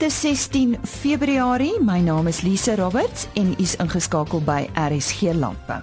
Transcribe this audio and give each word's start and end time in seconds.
Dit 0.00 0.08
is 0.08 0.20
16 0.20 0.76
Februarie. 0.88 1.74
My 1.84 1.98
naam 2.00 2.26
is 2.26 2.38
Lise 2.40 2.72
Roberts 2.74 3.26
en 3.36 3.50
u 3.50 3.54
is 3.60 3.74
ingeskakel 3.76 4.40
by 4.40 4.62
RSG 4.72 5.34
Landbou. 5.36 5.76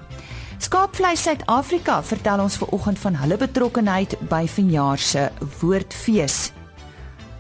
Skaapvleis 0.58 1.22
Suid-Afrika 1.22 2.00
vertel 2.04 2.42
ons 2.42 2.58
ver 2.58 2.72
oggend 2.74 2.98
van 3.04 3.20
hulle 3.22 3.38
betrokkeheid 3.38 4.16
by 4.32 4.48
vanjaar 4.50 4.98
se 4.98 5.28
Woordfees. 5.60 6.40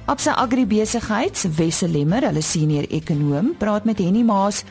Op 0.05 0.21
sy 0.21 0.37
agribesigheids 0.37 1.47
Wesse 1.57 1.89
Lemmer, 1.89 2.29
hulle 2.29 2.45
senior 2.45 2.85
ekonom, 2.93 3.55
praat 3.57 3.89
met 3.89 3.97
Henny 3.97 4.21
Maas 4.21 4.61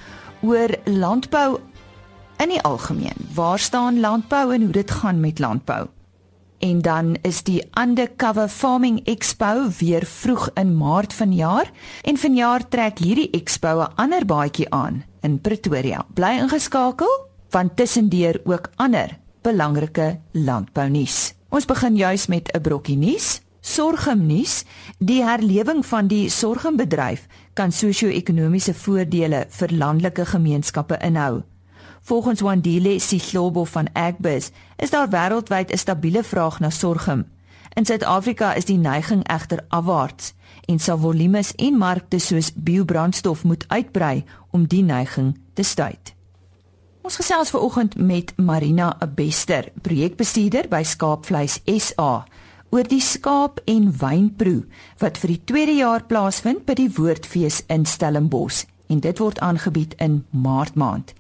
oor 0.47 0.79
landbou 0.87 1.59
in 2.39 2.55
die 2.55 2.63
algemeen. 2.63 3.19
Waar 3.35 3.59
staan 3.59 3.99
landbou 3.99 4.53
en 4.55 4.69
hoe 4.69 4.75
dit 4.79 4.99
gaan 5.03 5.19
met 5.21 5.43
landbou? 5.43 5.89
En 6.67 6.81
dan 6.83 7.17
is 7.23 7.43
die 7.47 7.63
Undercover 7.79 8.49
Farming 8.49 9.05
Expo 9.07 9.69
weer 9.79 10.03
vroeg 10.07 10.49
in 10.59 10.73
Maart 10.77 11.13
vanjaar 11.15 11.71
en 12.03 12.19
vanjaar 12.19 12.65
trek 12.69 12.99
hierdie 12.99 13.29
expo 13.31 13.71
'n 13.85 13.95
ander 13.95 14.27
baadjie 14.27 14.67
aan 14.71 15.05
in 15.23 15.39
Pretoria. 15.41 16.07
Bly 16.15 16.33
ingeskakel 16.43 17.13
want 17.51 17.77
tussendeur 17.77 18.41
ook 18.45 18.71
ander 18.77 19.19
belangrike 19.43 20.21
landbounuus. 20.33 21.35
Ons 21.49 21.65
begin 21.65 21.97
juis 21.97 22.27
met 22.27 22.51
'n 22.53 22.61
brokkie 22.61 22.97
nuus. 22.97 23.41
Sorgumnuus, 23.61 24.65
die 24.99 25.23
herlewing 25.23 25.87
van 25.87 26.07
die 26.07 26.31
sorgumbedryf 26.31 27.27
kan 27.55 27.73
sosio-ekonomiese 27.73 28.75
voordele 28.75 29.47
vir 29.49 29.69
landelike 29.73 30.25
gemeenskappe 30.25 30.99
inhou. 30.99 31.43
Volgens 32.07 32.41
Wandile 32.41 32.99
Sihlobo 32.99 33.65
van 33.65 33.89
Agbus 33.93 34.51
is 34.77 34.91
daar 34.91 35.09
wêreldwyd 35.11 35.73
'n 35.73 35.77
stabiele 35.77 36.23
vraag 36.23 36.61
na 36.61 36.71
sorghum. 36.71 37.25
In 37.75 37.85
Suid-Afrika 37.85 38.55
is 38.55 38.65
die 38.65 38.77
neiging 38.77 39.29
egter 39.29 39.65
afwaarts 39.69 40.35
en 40.65 40.79
sal 40.79 40.99
volumes 40.99 41.55
en 41.55 41.75
markte 41.79 42.19
soos 42.19 42.53
biobrandstof 42.55 43.45
moet 43.45 43.65
uitbrei 43.69 44.25
om 44.51 44.67
die 44.67 44.83
neiging 44.83 45.39
te 45.53 45.63
stuit. 45.63 46.15
Ons 47.03 47.17
gesels 47.17 47.51
ver 47.51 47.61
oggend 47.61 47.97
met 47.97 48.33
Marina 48.37 48.99
Bester, 49.15 49.73
projekbestuurder 49.83 50.69
by 50.69 50.83
Skaapvleis 50.83 51.61
SA 51.77 52.25
oor 52.71 52.89
die 52.89 53.01
skaap 53.01 53.61
en 53.65 53.97
wynproe 53.99 54.65
wat 54.99 55.19
vir 55.19 55.29
die 55.29 55.45
tweede 55.45 55.75
jaar 55.75 56.05
plaasvind 56.05 56.65
by 56.65 56.75
die 56.75 56.91
Woordfees 56.95 57.63
in 57.67 57.85
Stellenbosch 57.85 58.65
en 58.87 59.01
dit 59.01 59.19
word 59.19 59.39
aangebied 59.39 59.95
in 59.99 60.25
Maart 60.31 60.75
maand. 60.75 61.15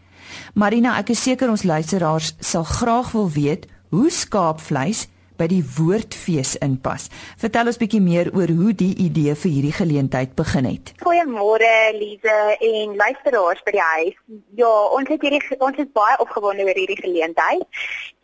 Marina, 0.55 0.97
ek 1.01 1.13
is 1.15 1.23
seker 1.23 1.51
ons 1.51 1.63
luisteraars 1.63 2.35
sal 2.41 2.65
graag 2.65 3.13
wil 3.17 3.31
weet 3.31 3.67
hoe 3.95 4.11
skaapvleis 4.11 5.07
by 5.39 5.49
die 5.51 5.63
woordfees 5.77 6.57
inpas. 6.65 7.09
Vertel 7.41 7.71
ons 7.73 7.81
bietjie 7.81 8.01
meer 8.01 8.31
oor 8.35 8.51
hoe 8.59 8.73
die 8.73 8.93
idee 9.07 9.35
vir 9.35 9.51
hierdie 9.51 9.75
geleentheid 9.77 10.35
begin 10.39 10.69
het. 10.71 10.93
Goeiemôre 11.05 11.73
Lize 11.97 12.39
en 12.71 12.97
luisteraars 12.97 13.63
by 13.67 13.77
die 13.77 13.87
huis. 13.93 14.19
Ja, 14.61 14.73
ons 14.99 15.09
het 15.09 15.23
hierdie 15.23 15.43
ons 15.59 15.79
is 15.79 15.91
baie 15.97 16.19
opgewonde 16.25 16.67
oor 16.67 16.79
hierdie 16.79 17.01
geleentheid. 17.01 17.65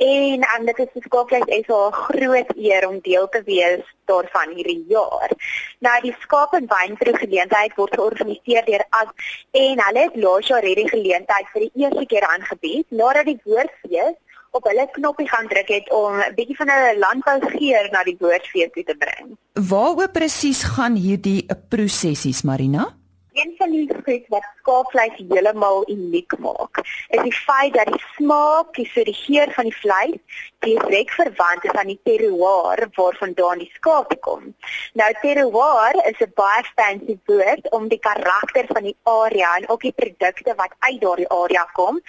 En 0.02 0.46
um, 0.52 0.66
dit 0.66 0.84
is 0.84 0.94
vir 0.94 1.08
Skaapvleis 1.08 1.48
is 1.58 1.68
'n 1.68 1.92
groot 1.92 2.56
eer 2.56 2.88
om 2.88 3.00
deel 3.00 3.28
te 3.28 3.42
wees 3.46 3.84
daarvan 4.04 4.54
hierdie 4.56 4.84
jaar. 4.88 5.30
Nou 5.78 5.94
die 6.02 6.14
skaap 6.24 6.54
en 6.58 6.68
wynproe 6.70 7.14
geleentheid 7.18 7.76
word 7.78 7.94
georganiseer 7.98 8.64
deur 8.66 8.84
As 8.90 9.08
en 9.50 9.80
hulle 9.86 10.04
het 10.06 10.18
laas 10.24 10.50
jaar 10.50 10.66
hierdie 10.66 10.88
geleentheid 10.88 11.48
vir 11.54 11.66
die 11.66 11.84
eerste 11.84 12.06
keer 12.10 12.26
aangebied 12.28 12.86
nadat 13.02 13.30
die 13.30 13.40
woordfees 13.44 14.18
op 14.52 14.64
hulle 14.68 14.88
knoppie 14.92 15.28
gaan 15.28 15.48
druk 15.48 15.68
het 15.68 15.92
om 15.92 16.18
'n 16.20 16.34
bietjie 16.34 16.56
van 16.56 16.68
'n 16.68 16.98
landbougeur 17.04 17.88
na 17.90 18.02
die 18.04 18.16
woordfees 18.18 18.72
toe 18.72 18.84
te 18.84 18.96
bring. 19.04 19.36
Waaroor 19.68 20.10
presies 20.10 20.62
gaan 20.62 20.94
hierdie 20.94 21.46
prosessies 21.68 22.42
Marina? 22.42 22.96
Een 23.32 23.54
van 23.58 23.70
die 23.70 23.88
goed 24.04 24.24
wat 24.28 24.44
skaapvleis 24.58 25.12
heeltemal 25.16 25.88
uniek 25.88 26.34
maak, 26.38 26.80
is 27.08 27.22
die 27.22 27.32
feit 27.32 27.72
dat 27.72 27.88
die 27.88 28.02
smaak, 28.16 28.74
die 28.76 28.84
so 28.92 29.04
die 29.08 29.16
geur 29.16 29.52
van 29.56 29.64
die 29.70 29.76
vleis 29.76 30.42
direk 30.60 31.10
verwant 31.16 31.64
is 31.64 31.78
aan 31.80 31.88
die 31.90 32.00
terroir 32.04 32.82
waarvandaan 32.98 33.62
die 33.64 33.70
skaap 33.78 34.12
kom. 34.20 34.52
Nou 35.00 35.08
terroir 35.22 35.96
is 36.10 36.20
'n 36.20 36.32
baie 36.34 36.62
fancy 36.76 37.16
woord 37.26 37.70
om 37.70 37.88
die 37.88 37.98
karakter 38.08 38.68
van 38.68 38.82
die 38.82 38.96
area 39.02 39.56
en 39.56 39.68
ook 39.68 39.80
die 39.80 39.96
produkte 40.02 40.54
wat 40.56 40.76
uit 40.78 41.00
daardie 41.00 41.28
area 41.28 41.64
kom, 41.72 42.00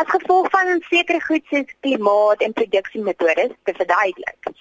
as 0.00 0.14
gevolg 0.14 0.50
van 0.50 0.80
sekere 0.90 1.20
goed 1.20 1.44
soos 1.50 1.74
klimaat 1.80 2.40
en 2.40 2.52
produksiemetodes 2.52 3.52
te 3.64 3.74
verduidelik. 3.74 4.54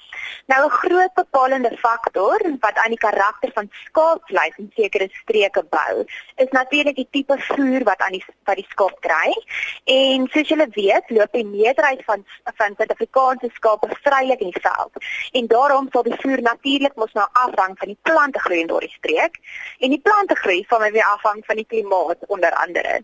Nou 0.47 0.65
'n 0.65 0.69
groot 0.81 1.13
bepalende 1.13 1.77
faktor 1.77 2.39
wat 2.59 2.75
aan 2.75 2.93
die 2.95 3.05
karakter 3.07 3.51
van 3.53 3.69
skaapvleis 3.85 4.57
in 4.57 4.71
sekere 4.75 5.07
streke 5.11 5.63
bou, 5.63 6.05
is 6.35 6.51
natuurlik 6.55 6.95
die 6.95 7.07
tipe 7.11 7.35
voer 7.49 7.83
wat 7.83 8.01
aan 8.05 8.15
die 8.17 8.23
wat 8.49 8.55
die 8.55 8.67
skaap 8.69 8.99
kry. 9.05 9.33
En 9.85 10.27
soos 10.33 10.47
julle 10.51 10.67
weet, 10.75 11.09
loop 11.09 11.31
die 11.31 11.45
meerderheid 11.45 12.03
van 12.05 12.25
van 12.55 12.75
Suid-Afrikaanse 12.77 13.49
skape 13.53 13.89
vrylik 14.03 14.39
in 14.39 14.51
die 14.51 14.61
veld. 14.61 15.03
En 15.31 15.47
daarom 15.47 15.89
sal 15.91 16.03
die 16.03 16.19
voer 16.21 16.41
natuurlik 16.41 16.95
mos 16.95 17.13
nou 17.13 17.27
afhang 17.31 17.77
van 17.77 17.93
die 17.93 17.99
plante 18.01 18.39
groei 18.39 18.59
in 18.59 18.71
daardie 18.71 18.93
streek. 18.97 19.39
En 19.79 19.89
die 19.89 20.01
plante 20.01 20.35
groei 20.35 20.63
van 20.67 20.81
my 20.81 20.91
weer 20.91 21.09
afhang 21.13 21.43
van 21.45 21.55
die 21.55 21.65
klimaat 21.65 22.25
onder 22.27 22.51
andere. 22.51 23.01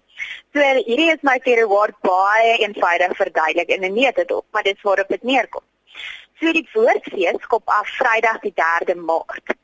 So 0.53 0.59
hierdie 0.61 1.11
is 1.11 1.21
my 1.21 1.39
terroir 1.39 1.93
baie 2.05 2.57
eenvoudig 2.65 3.15
verduidelik 3.17 3.69
in 3.69 3.85
'n 3.85 3.93
neutedop, 3.93 4.45
maar 4.51 4.63
dit 4.63 4.75
is 4.75 4.81
waarop 4.81 5.07
dit 5.07 5.23
neerkom. 5.23 5.63
So 6.39 6.51
die 6.51 6.67
woordfees 6.73 7.41
skop 7.41 7.69
af 7.69 7.87
Vrydag 7.97 8.39
die 8.39 8.53
3de 8.53 8.95
Maart. 8.95 9.62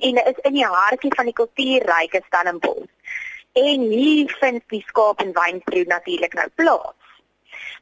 En 0.00 0.14
dit 0.14 0.26
is 0.26 0.42
in 0.42 0.52
die 0.52 0.66
hartjie 0.66 1.14
van 1.14 1.24
die 1.24 1.34
kultuurryke 1.34 2.22
Stellenbosch. 2.26 2.92
En 3.52 3.80
hier 3.80 4.36
vind 4.40 4.62
die 4.68 4.84
skaap 4.86 5.20
en 5.20 5.32
wynproe 5.32 5.84
natuurlik 5.88 6.34
nou 6.36 6.48
plaas. 6.54 6.94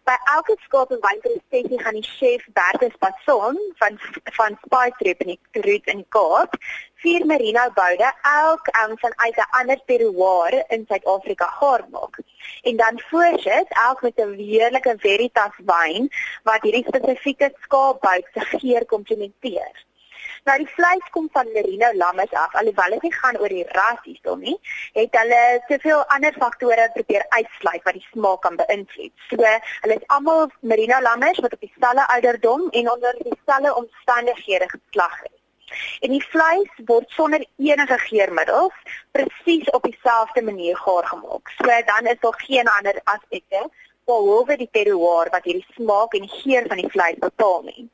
By 0.06 0.14
elke 0.34 0.54
skaap 0.66 0.92
en 0.94 1.00
wynproe 1.02 1.38
sessie 1.50 1.78
gaan 1.80 1.96
die 1.98 2.06
chef 2.06 2.44
Bertus 2.58 2.94
Passon 3.02 3.58
van 3.80 3.96
van 4.38 4.58
Spice 4.64 4.98
Trip 4.98 5.24
in 5.24 5.32
die 5.32 5.62
route 5.64 5.90
in 5.90 6.04
Kaap 6.14 6.58
vier 7.04 7.24
merino 7.26 7.64
boude 7.78 8.10
elk 8.30 8.68
um, 8.82 8.92
van 9.02 9.16
uit 9.24 9.40
'n 9.44 9.48
ander 9.60 9.80
terroir 9.86 10.54
in 10.76 10.84
Suid-Afrika 10.88 11.48
gaar 11.60 11.84
maak. 11.96 12.20
En 12.62 12.76
dan 12.76 13.00
voorsit 13.08 13.74
elk 13.86 14.02
met 14.02 14.20
'n 14.26 14.36
heerlike 14.50 14.94
Veritas 15.06 15.56
wyn 15.72 16.08
wat 16.42 16.62
hierdie 16.62 16.86
spesifieke 16.86 17.50
skaapbout 17.64 18.26
se 18.34 18.58
geur 18.58 18.86
komplementeer. 18.94 19.74
Nou 20.48 20.54
die 20.60 20.68
vleis 20.68 21.04
kom 21.12 21.28
van 21.32 21.46
merino 21.52 21.88
lammes 21.96 22.32
af, 22.36 22.54
alhoewel 22.60 22.94
dit 22.94 23.04
nie 23.06 23.12
gaan 23.12 23.36
oor 23.40 23.52
die 23.52 23.62
ras 23.76 24.00
hierson 24.04 24.42
nie, 24.44 24.56
het 24.92 25.14
hulle 25.16 25.38
soveel 25.70 26.02
ander 26.16 26.36
faktore 26.42 26.84
probeer 26.96 27.24
uitsluit 27.36 27.86
wat 27.86 27.96
die 27.96 28.04
smaak 28.10 28.42
kan 28.44 28.58
beïnvloed. 28.58 29.14
So, 29.30 29.54
hulle 29.84 29.96
is 29.96 30.04
almal 30.16 30.52
merino 30.72 30.98
lammes 31.06 31.40
wat 31.46 31.56
op 31.56 31.64
dieselfde 31.64 32.04
ouderdom 32.16 32.66
en 32.82 32.90
onder 32.96 33.16
dieselfde 33.22 33.72
omstandighede 33.80 34.68
geslag 34.74 35.16
is. 35.30 35.40
En 36.04 36.12
die 36.12 36.22
vleis 36.26 36.84
word 36.92 37.16
sonder 37.16 37.48
enige 37.56 37.98
geurmiddels 38.04 39.00
presies 39.16 39.72
op 39.72 39.88
dieselfde 39.88 40.44
manier 40.44 40.76
gaar 40.76 41.08
gemaak. 41.14 41.56
So 41.56 41.80
dan 41.88 42.12
is 42.12 42.20
daar 42.20 42.40
geen 42.44 42.68
ander 42.76 43.00
aspekte 43.16 43.64
behalwe 44.04 44.60
die 44.60 44.68
terroir 44.76 45.32
wat 45.32 45.48
hierdie 45.48 45.66
smaak 45.72 46.20
en 46.20 46.28
geur 46.28 46.68
van 46.68 46.84
die 46.84 46.92
vleis 46.92 47.20
bepaal 47.28 47.62
nie. 47.72 47.88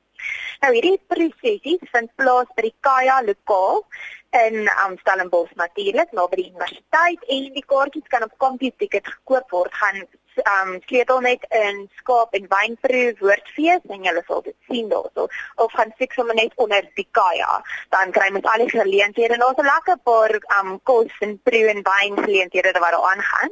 Nou 0.60 0.72
hierdie 0.74 1.00
prosesies 1.08 1.84
vind 1.92 2.10
plaas 2.20 2.48
by 2.56 2.62
die 2.68 2.76
Kaya 2.84 3.20
lokaal 3.24 3.84
in 4.30 4.68
Amstellenbos 4.84 5.50
natuurlik 5.58 6.12
naby 6.14 6.36
die 6.38 6.48
universiteit 6.52 7.22
en 7.34 7.46
die 7.56 7.64
kaartjies 7.66 8.10
kan 8.12 8.26
op 8.26 8.34
CompuTicket 8.42 9.06
gekoop 9.06 9.54
word. 9.56 9.74
Gaan 9.74 10.04
um 10.40 10.76
sleutel 10.86 11.20
net 11.20 11.46
in 11.58 11.80
skaap 11.98 12.36
en 12.38 12.46
wynproe 12.52 13.14
woordfees 13.18 13.82
en 13.90 14.04
julle 14.06 14.22
sal 14.26 14.44
dit 14.46 14.56
sien 14.68 14.88
daarso. 14.92 15.26
Of 15.56 15.72
gaan 15.72 15.94
fik 15.98 16.12
sommer 16.12 16.38
net 16.38 16.54
onder 16.56 16.86
die 16.94 17.08
kaja 17.18 17.62
dan 17.96 18.14
kry 18.14 18.30
mens 18.30 18.46
al 18.46 18.62
die 18.64 18.70
geleenthede. 18.70 19.34
En 19.34 19.46
ons 19.48 19.58
'n 19.58 19.70
lekker 19.72 19.98
paar 20.04 20.36
um 20.60 20.78
kos 20.82 21.16
en 21.20 21.40
proe 21.42 21.66
en 21.74 21.82
wyn 21.82 22.22
geleenthede 22.24 22.78
wat 22.78 22.94
daar 22.94 23.10
aangaan 23.14 23.50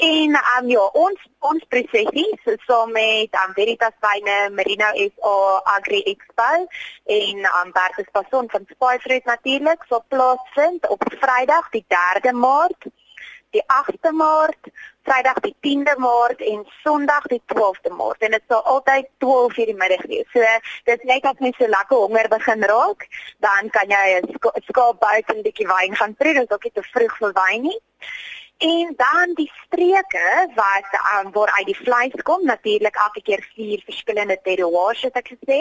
en 0.00 0.36
um 0.58 0.68
ja 0.68 0.84
ons 1.04 1.24
ons 1.50 1.64
prosesies 1.72 2.46
saam 2.66 2.92
met 2.92 3.36
um 3.42 3.52
Veritas 3.58 3.96
Wyne 4.04 4.38
Merino 4.56 4.88
SA 4.96 5.34
Agri 5.76 6.00
Expo 6.12 6.52
en 7.18 7.44
um 7.60 7.72
Bertus 7.76 8.08
Passon 8.12 8.48
van 8.52 8.64
Spice 8.70 9.20
natuurlik 9.24 9.84
sal 9.88 10.04
plaasvind 10.08 10.88
op 10.88 11.04
Vrydag 11.20 11.68
die 11.76 11.84
3de 11.88 12.32
Maart 12.32 12.88
die 13.50 13.62
8de 13.66 14.12
Maart, 14.12 14.70
Vrydag 15.02 15.40
die 15.42 15.54
10de 15.60 15.96
Maart 15.98 16.40
en 16.40 16.66
Sondag 16.82 17.26
die 17.26 17.42
12de 17.52 17.90
Maart 17.96 18.22
en 18.22 18.30
dit 18.36 18.44
sal 18.48 18.62
altyd 18.62 19.08
12 19.18 19.56
uur 19.58 19.70
die 19.72 19.74
middag 19.74 20.04
wees. 20.06 20.28
So 20.32 20.44
dis 20.86 21.06
net 21.10 21.26
as 21.26 21.42
mens 21.42 21.58
so 21.58 21.66
lekker 21.66 22.04
honger 22.04 22.28
begin 22.30 22.62
raak, 22.72 23.06
dan 23.46 23.70
kan 23.74 23.90
jy 23.90 24.20
'n 24.20 24.64
skaap 24.70 25.00
buite 25.00 25.34
'n 25.34 25.42
bietjie 25.42 25.66
wyn 25.66 25.96
gaan 25.96 26.14
proe, 26.14 26.34
dis 26.34 26.50
ook 26.50 26.64
nie 26.64 26.72
te 26.74 26.82
vroeg 26.92 27.16
vir 27.18 27.32
wyn 27.42 27.62
nie. 27.62 27.80
En 28.60 28.92
dan 28.96 29.30
die 29.34 29.52
streke 29.64 30.48
wat 30.54 30.88
um, 31.16 31.30
waar 31.32 31.52
uit 31.56 31.66
die 31.66 31.76
vleis 31.76 32.16
kom, 32.22 32.44
natuurlik 32.44 32.96
elke 32.96 33.22
keer 33.22 33.48
vier 33.54 33.80
verskillende 33.84 34.36
terroirs 34.42 35.00
het 35.06 35.16
ek 35.16 35.30
gesê. 35.32 35.60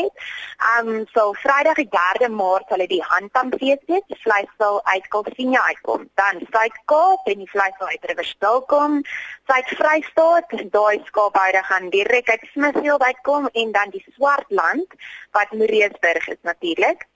Ehm 0.72 0.90
um, 0.94 1.06
so 1.14 1.32
Vrydag 1.40 1.80
die 1.80 1.88
3de 1.94 2.30
Maart 2.34 2.68
sal 2.68 2.84
dit 2.84 2.92
die 2.98 3.08
handtamfees 3.14 3.88
wees. 3.88 4.04
Die 4.12 4.20
vleis 4.26 4.52
sal 4.58 4.84
uit 4.84 5.08
Kalvinia 5.16 5.64
uitkom. 5.70 6.10
Dan 6.20 6.44
Suid-Kaap 6.52 7.32
en 7.32 7.40
die 7.46 7.50
vleis 7.56 7.80
sal 7.80 7.96
uit 7.96 8.12
Riverstal 8.12 8.62
kom. 8.68 9.00
Suid-Vrystaat, 9.48 10.60
daai 10.76 11.00
skaaphuide 11.08 11.64
gaan 11.72 11.90
direk 11.96 12.36
uit 12.36 12.48
Smithfield 12.52 13.02
uitkom 13.02 13.48
en 13.48 13.72
dan 13.72 13.96
die 13.96 14.06
Swartland 14.12 15.02
wat 15.32 15.56
Moreesburg 15.56 16.28
is 16.28 16.44
natuurlik. 16.44 17.08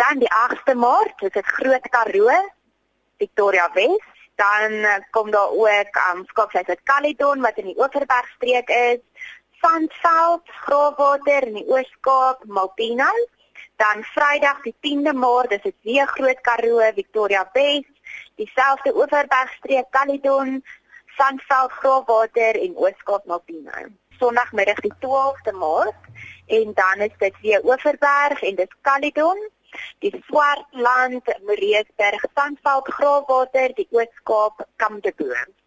Dan 0.00 0.24
die 0.24 0.36
8de 0.48 0.74
Maart, 0.74 1.18
dit 1.20 1.36
is 1.36 1.56
Groot 1.60 1.88
Karoo, 1.92 2.44
Victoria 3.20 3.68
West 3.74 4.16
dan 4.38 4.72
uh, 4.72 4.94
kom 5.10 5.30
daar 5.30 5.50
ook 5.50 5.94
um, 6.14 6.24
skaapvleis 6.26 6.66
uit 6.66 6.82
Caledon 6.82 7.40
wat 7.40 7.56
in 7.58 7.64
die 7.64 7.78
Oeverbergstreek 7.78 8.68
is, 8.68 9.00
Sandveld, 9.60 10.42
Graafwater 10.62 11.46
in 11.46 11.58
die 11.58 11.66
Oos-Kaap, 11.66 12.44
Malpina. 12.46 13.10
Dan 13.76 14.04
Vrydag 14.14 14.60
die 14.62 14.74
10de 14.86 15.14
Maart, 15.14 15.50
dis 15.50 15.62
dit 15.62 15.74
weer 15.82 16.06
Groot 16.06 16.40
Karoo, 16.46 16.78
Victoria 16.94 17.42
West, 17.52 17.90
dieselfde 18.38 18.94
Oeverbergstreek, 18.94 19.90
Caledon, 19.90 20.62
Sandveld, 21.16 21.72
Graafwater 21.72 22.60
en 22.62 22.76
Oos-Kaap, 22.76 23.26
Malpina. 23.26 23.88
Sondagmiddag 24.18 24.80
die 24.86 24.94
12de 25.02 25.54
Maart 25.58 26.06
en 26.46 26.72
dan 26.74 27.06
is 27.06 27.14
dit 27.18 27.34
weer 27.40 27.64
Oeverberg 27.64 28.42
en 28.42 28.54
dis 28.54 28.74
Caledon 28.82 29.50
die 30.02 30.22
Swartland, 30.28 31.24
Moreesberg, 31.46 32.22
Sandveld, 32.34 32.84
Graafwater, 32.84 33.68
die 33.70 33.88
Oos-Kaap, 33.90 34.66
Kamdeboom. 34.78 35.57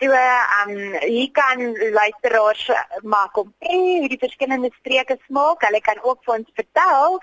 So, 0.00 0.06
ehm 0.12 0.70
um, 0.70 0.94
hier 1.00 1.30
kan 1.32 1.58
luisteraars 1.92 2.70
maak 3.02 3.36
om 3.36 3.54
hoe 3.58 4.08
die 4.08 4.18
verskillende 4.18 4.70
streke 4.78 5.16
smaak. 5.26 5.64
Hulle 5.66 5.80
kan 5.80 5.98
ook 6.02 6.20
vir 6.24 6.34
ons 6.34 6.50
vertel 6.54 7.16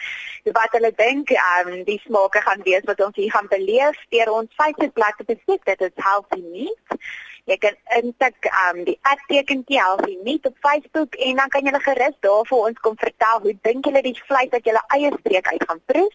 wat 0.57 0.73
hulle 0.75 0.91
dink 0.95 1.31
ehm 1.31 1.69
um, 1.71 1.83
die 1.87 2.01
smake 2.03 2.41
gaan 2.47 2.65
wees 2.65 2.83
wat 2.89 3.03
ons 3.05 3.15
hier 3.15 3.31
gaan 3.31 3.47
beleef 3.47 4.01
deur 4.15 4.31
ons 4.39 4.57
Facebookblad 4.59 5.15
te 5.17 5.25
besoek. 5.29 5.63
Dit 5.69 5.85
is 5.87 6.03
Healthy 6.07 6.41
Meat. 6.49 6.99
Jy 7.45 7.57
kan 7.63 7.77
intik 8.01 8.49
um 8.65 8.81
die 8.83 8.97
@tekentjie 9.29 9.79
Healthy 9.79 10.17
Meat 10.23 10.45
op 10.49 10.57
Facebook 10.67 11.15
en 11.15 11.35
dan 11.35 11.49
kan 11.49 11.65
jy 11.65 11.79
gerus 11.85 12.17
daar 12.27 12.43
vir 12.49 12.57
ons 12.57 12.79
kom 12.79 12.97
vertel 12.97 13.39
hoe 13.45 13.53
dink 13.61 13.85
julle 13.85 14.01
die 14.01 14.19
vleis 14.25 14.51
wat 14.51 14.67
julle 14.67 14.81
eie 14.97 15.11
streek 15.19 15.47
uit 15.47 15.63
gaan 15.67 15.81
proe 15.85 16.09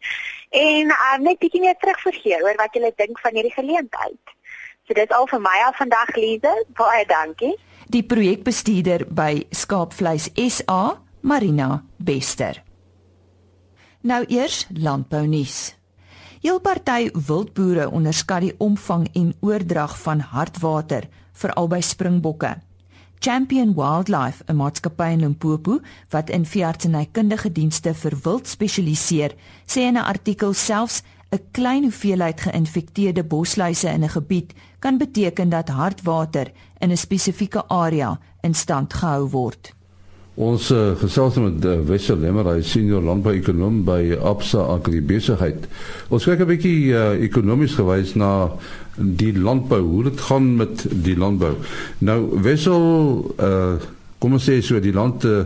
en 0.50 0.92
um 0.92 1.22
net 1.22 1.38
bietjie 1.38 1.64
meer 1.64 1.80
terugvergee 1.80 2.42
oor 2.42 2.60
wat 2.60 2.74
julle 2.74 2.92
dink 2.96 3.20
van 3.24 3.34
hierdie 3.34 3.56
geleentheid. 3.56 4.36
So 4.90 4.94
dit 4.98 5.06
is 5.06 5.14
al 5.14 5.28
vir 5.30 5.38
my 5.38 5.58
al 5.62 5.74
vandag 5.78 6.08
Lize. 6.18 6.52
Baie 6.74 7.04
dankie. 7.06 7.52
Die 7.94 8.02
projekbestuurder 8.02 9.04
by 9.06 9.44
Skaapvleis 9.54 10.24
SA, 10.34 10.96
Marina 11.22 11.84
Bester. 11.94 12.58
Nou 14.02 14.24
eers 14.26 14.64
landbou 14.74 15.20
nuus. 15.30 15.76
Heel 16.42 16.58
party 16.58 17.12
wildboere 17.14 17.86
onderskat 17.86 18.48
die 18.48 18.56
omvang 18.58 19.06
en 19.14 19.30
oordrag 19.46 19.94
van 20.02 20.24
hartwater 20.32 21.06
veral 21.38 21.70
by 21.70 21.78
springbokke. 21.86 22.56
Champion 23.22 23.76
Wildlife, 23.76 24.42
'n 24.48 24.56
maatskappy 24.56 25.12
in 25.12 25.20
Limpopo 25.20 25.78
wat 26.08 26.30
in 26.30 26.46
veeartsenykundige 26.46 27.52
dienste 27.52 27.94
vir 27.94 28.18
wild 28.24 28.48
spesialiseer, 28.48 29.36
sê 29.66 29.86
in 29.86 29.96
'n 29.96 30.02
artikel 30.02 30.52
selfs 30.52 31.02
'n 31.30 31.42
klein 31.50 31.82
hoeveelheid 31.82 32.40
geïnfekteerde 32.40 33.24
bosluise 33.24 33.88
in 33.88 34.02
'n 34.02 34.08
gebied 34.08 34.52
kan 34.78 34.98
beteken 34.98 35.48
dat 35.48 35.68
hartwater 35.68 36.46
in 36.78 36.90
'n 36.90 36.96
spesifieke 36.96 37.66
area 37.68 38.18
in 38.40 38.54
stand 38.54 38.94
gehou 38.94 39.28
word. 39.28 39.74
Ons 40.34 40.70
uh, 40.70 40.96
gesels 40.96 41.34
met 41.34 41.64
uh, 41.64 41.80
Wessel 41.84 42.16
Lemmer, 42.16 42.46
hy 42.46 42.62
senior 42.62 43.02
landbouekonoom 43.02 43.84
by 43.84 44.16
Absa 44.22 44.62
Agribesigheid. 44.72 45.66
Ons 46.08 46.24
kyk 46.24 46.40
'n 46.40 46.46
bietjie 46.46 46.94
uh, 46.94 47.22
ekonomies 47.22 47.74
gewys 47.74 48.14
na 48.14 48.50
die 48.96 49.34
landbou, 49.36 49.80
hoe 49.80 50.02
dit 50.08 50.20
gaan 50.20 50.56
met 50.56 50.86
die 51.04 51.16
landbou. 51.16 51.54
Nou 51.98 52.40
Wessel, 52.42 53.34
uh, 53.36 53.74
kom 54.18 54.32
ons 54.32 54.48
sê 54.48 54.60
so 54.62 54.80
die 54.80 54.94
land 54.96 55.24
uh, 55.24 55.44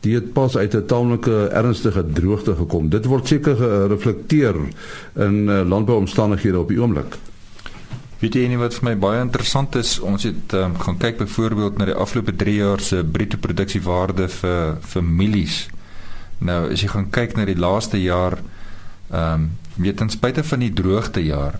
die 0.00 0.14
het 0.14 0.32
pas 0.32 0.56
uit 0.56 0.74
'n 0.74 0.86
taamlike 0.86 1.48
ernstige 1.48 2.04
droogte 2.12 2.54
gekom. 2.56 2.88
Dit 2.88 3.04
word 3.04 3.26
seker 3.26 3.56
gereflekteer 3.56 4.54
in 5.14 5.48
uh, 5.48 5.62
landbouomstandighede 5.68 6.58
op 6.58 6.68
die 6.68 6.80
oomblik. 6.80 7.16
Weet 8.18 8.34
jy 8.34 8.46
nie 8.48 8.56
wat 8.56 8.74
vir 8.74 8.84
my 8.84 8.94
baie 8.96 9.20
interessant 9.20 9.74
is, 9.76 9.98
ons 10.00 10.22
het 10.22 10.52
um, 10.56 10.76
gaan 10.80 10.96
kyk 10.96 11.18
byvoorbeeld 11.18 11.78
na 11.78 11.84
die 11.84 11.94
afgelope 11.94 12.32
3 12.36 12.54
jaar 12.54 12.80
se 12.80 13.02
bruto 13.04 13.36
produksiewaarde 13.36 14.28
vir 14.28 14.78
families. 14.80 15.66
Nou 16.38 16.70
as 16.72 16.80
jy 16.80 16.88
gaan 16.88 17.10
kyk 17.10 17.36
na 17.36 17.44
die 17.44 17.58
laaste 17.58 18.00
jaar, 18.00 18.38
ehm 19.10 19.34
um, 19.34 19.50
weet 19.76 19.96
ten 20.00 20.08
spyte 20.08 20.40
van 20.44 20.62
die 20.64 20.72
droogte 20.72 21.20
jaar, 21.20 21.58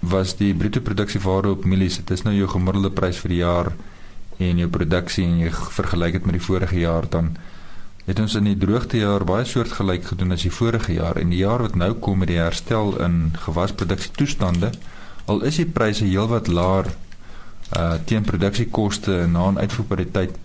was 0.00 0.32
die 0.38 0.54
bruto 0.54 0.80
produksiewaarde 0.80 1.50
op 1.50 1.64
mielies, 1.68 1.98
dit 2.00 2.10
is 2.10 2.24
nou 2.24 2.32
jou 2.32 2.48
gemiddelde 2.48 2.90
prys 2.90 3.18
vir 3.20 3.34
die 3.34 3.42
jaar 3.42 3.72
en 4.38 4.62
jou 4.62 4.68
produksie 4.70 5.26
en 5.26 5.38
jy 5.42 5.50
vergelyk 5.52 6.16
dit 6.16 6.26
met 6.26 6.38
die 6.38 6.46
vorige 6.46 6.78
jaar 6.80 7.08
dan 7.10 7.34
het 8.08 8.20
ons 8.24 8.34
in 8.40 8.48
die 8.48 8.56
droogte 8.56 9.00
jaar 9.02 9.24
baie 9.28 9.44
soortgelyk 9.44 10.10
gedoen 10.10 10.32
as 10.32 10.46
die 10.46 10.54
vorige 10.54 10.96
jaar 10.96 11.20
en 11.20 11.30
die 11.34 11.42
jaar 11.44 11.62
wat 11.66 11.76
nou 11.76 11.92
kom 12.04 12.22
met 12.24 12.32
die 12.32 12.40
herstel 12.40 12.94
in 13.04 13.18
gewasproduksie 13.44 14.14
toestande 14.16 14.72
al 15.28 15.44
is 15.44 15.60
die 15.60 15.68
pryse 15.68 16.08
heelwat 16.08 16.48
laer 16.48 16.88
uh 17.76 17.94
teen 18.08 18.24
produksiekoste 18.24 19.26
na 19.28 19.50
'n 19.50 19.58
uitvoerpariteit 19.58 20.38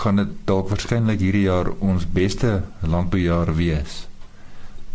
gaan 0.00 0.16
dit 0.20 0.28
dalk 0.48 0.68
waarskynlik 0.68 1.20
hierdie 1.20 1.46
jaar 1.46 1.70
ons 1.80 2.04
beste 2.12 2.62
landboujaar 2.80 3.54
wees. 3.56 4.06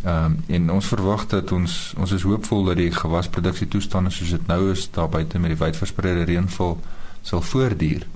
Ehm 0.03 0.25
um, 0.25 0.37
en 0.47 0.71
ons 0.71 0.87
verwag 0.93 1.27
dat 1.29 1.51
ons 1.51 1.93
ons 1.97 2.11
is 2.11 2.25
hoopvol 2.25 2.65
dat 2.69 2.77
die 2.77 2.91
gewasproduksie 2.91 3.67
toestande 3.67 4.09
soos 4.09 4.33
dit 4.33 4.47
nou 4.47 4.71
is 4.71 4.87
daar 4.91 5.09
buite 5.09 5.39
met 5.39 5.53
die 5.53 5.61
wydverspreide 5.65 6.25
reënval 6.29 6.79
sal 7.21 7.41
voortduur. 7.41 8.07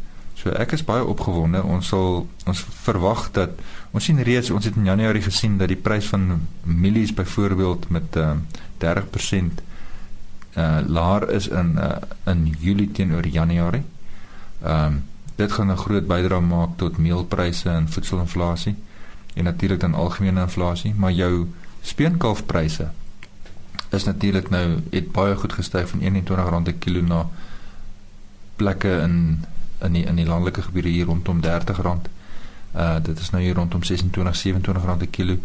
So 0.45 0.53
ek 0.53 0.75
is 0.77 0.83
baie 0.85 1.01
opgewonde. 1.01 1.63
Ons 1.65 1.87
sal 1.89 2.19
ons 2.45 2.59
verwag 2.85 3.31
dat 3.33 3.55
ons 3.97 4.05
sien 4.05 4.19
reeds 4.21 4.51
ons 4.53 4.65
het 4.67 4.75
in 4.77 4.85
Januarie 4.85 5.23
gesien 5.25 5.55
dat 5.57 5.71
die 5.71 5.79
prys 5.87 6.05
van 6.11 6.35
mielies 6.61 7.15
byvoorbeeld 7.17 7.87
met 7.89 8.19
uh, 8.21 8.35
30% 8.83 9.63
uh 10.55 10.83
laer 10.85 11.25
is 11.33 11.47
in 11.49 11.71
uh 11.81 11.97
in 12.29 12.45
Julie 12.61 12.91
teenoor 12.91 13.25
Januarie. 13.25 13.81
Ehm 14.61 14.85
um, 14.85 15.01
dit 15.35 15.51
gaan 15.51 15.71
'n 15.71 15.77
groot 15.77 16.07
bydrae 16.07 16.41
maak 16.41 16.77
tot 16.77 16.97
meelpryse 16.97 17.69
en 17.69 17.89
voedselinflasie 17.89 18.75
en 19.33 19.43
natuurlik 19.43 19.79
dan 19.79 19.93
algemene 19.93 20.41
inflasie, 20.41 20.93
maar 20.93 21.11
jou 21.11 21.49
speenkalfpryse 21.81 22.87
is 23.89 24.03
natuurlik 24.03 24.49
nou 24.49 24.79
het 24.91 25.11
baie 25.11 25.35
goed 25.35 25.53
gestyg 25.53 25.89
van 25.89 25.99
R21 25.99 26.63
per 26.63 26.73
kilo 26.73 27.01
na 27.01 27.29
plekke 28.55 29.01
in 29.01 29.45
in 29.81 29.93
die 29.93 30.03
in 30.03 30.15
die 30.15 30.25
landelike 30.25 30.61
gebiede 30.61 30.89
hier 30.89 31.05
rondom 31.05 31.41
R30. 31.43 32.09
Uh 32.75 32.97
dit 33.03 33.19
is 33.19 33.29
nou 33.29 33.43
hier 33.43 33.55
rondom 33.55 33.83
26 33.83 34.35
27 34.35 34.83
rand 34.83 34.97
per 34.97 35.07
kilo. 35.07 35.37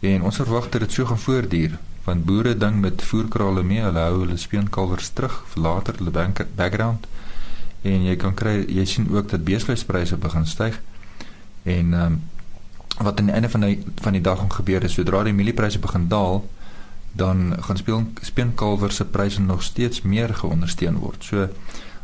En 0.00 0.22
ons 0.22 0.36
verwag 0.36 0.68
dat 0.68 0.80
dit 0.80 0.92
so 0.92 1.04
gaan 1.04 1.18
voortduur 1.18 1.78
want 2.06 2.24
boere 2.24 2.56
ding 2.56 2.80
met 2.80 3.02
voerkrale 3.02 3.62
mee, 3.66 3.82
hulle 3.82 3.98
hou 3.98 4.20
hulle 4.20 4.36
speenkalwers 4.38 5.08
terug 5.18 5.40
vir 5.52 5.62
later 5.62 5.96
hulle 5.98 6.12
background. 6.54 7.06
En 7.82 8.04
jy 8.06 8.14
kan 8.16 8.34
kry 8.34 8.60
jy 8.68 8.84
sien 8.86 9.08
ook 9.10 9.28
dat 9.30 9.44
beesvleispryse 9.44 10.16
begin 10.16 10.46
styg. 10.46 10.80
En 11.62 11.94
ehm 11.94 12.02
um, 12.02 12.22
wat 12.96 13.18
aan 13.18 13.26
die 13.26 13.34
einde 13.34 13.48
van 13.48 13.60
die 13.60 13.82
van 14.00 14.12
die 14.12 14.20
dag 14.20 14.38
gaan 14.38 14.52
gebeur 14.52 14.84
is 14.84 14.94
sodra 14.96 15.22
die 15.22 15.34
mieliepryse 15.36 15.78
begin 15.78 16.06
daal, 16.08 16.46
dan 17.12 17.56
gaan 17.60 17.76
speel 17.76 18.04
speenkalwers 18.20 18.96
se 18.96 19.04
pryse 19.04 19.40
nog 19.40 19.62
steeds 19.62 20.02
meer 20.02 20.34
geondersteun 20.34 20.96
word. 20.98 21.24
So 21.24 21.48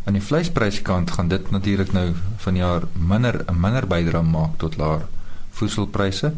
aan 0.05 0.17
die 0.19 0.23
vleispryskant 0.23 1.11
gaan 1.11 1.29
dit 1.29 1.51
natuurlik 1.51 1.93
nou 1.93 2.13
van 2.37 2.57
jaar 2.57 2.83
minder 2.93 3.45
'n 3.47 3.61
minder 3.61 3.87
bydrae 3.87 4.23
maak 4.23 4.59
tot 4.59 4.77
laer 4.77 5.07
voedselpryse, 5.51 6.33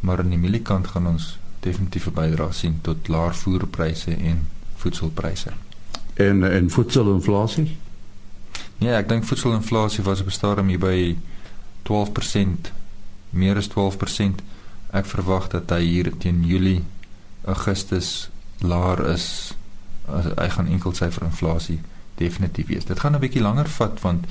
maar 0.00 0.18
aan 0.18 0.28
die 0.28 0.38
mieliekant 0.38 0.86
gaan 0.86 1.06
ons 1.06 1.38
definitief 1.60 2.06
'n 2.06 2.14
bydrae 2.14 2.52
sien 2.52 2.78
tot 2.82 3.08
laer 3.08 3.34
voerpryse 3.34 4.16
en 4.16 4.48
voedselpryse. 4.76 5.50
En 6.14 6.52
en 6.52 6.70
voedselinflasie? 6.70 7.76
Ja, 8.78 8.98
ek 8.98 9.08
dink 9.08 9.24
voedselinflasie 9.24 10.04
was 10.04 10.20
op 10.20 10.26
'n 10.26 10.30
stadium 10.30 10.68
hier 10.68 10.78
by 10.78 11.16
12%, 11.82 12.72
meer 13.30 13.56
as 13.56 13.68
12%. 13.68 14.42
Ek 14.90 15.06
verwag 15.06 15.48
dat 15.48 15.70
hy 15.70 15.82
hier 15.82 16.16
teen 16.18 16.44
Julie, 16.44 16.84
Augustus 17.44 18.30
laer 18.58 19.06
is 19.06 19.54
as 20.06 20.24
hy 20.24 20.48
gaan 20.48 20.66
enkel 20.66 20.92
syfer 20.94 21.22
inflasie 21.22 21.80
definitief 22.20 22.66
wees. 22.66 22.84
Dit 22.84 23.00
gaan 23.00 23.14
'n 23.14 23.20
bietjie 23.20 23.42
langer 23.42 23.68
vat 23.68 24.00
want 24.00 24.26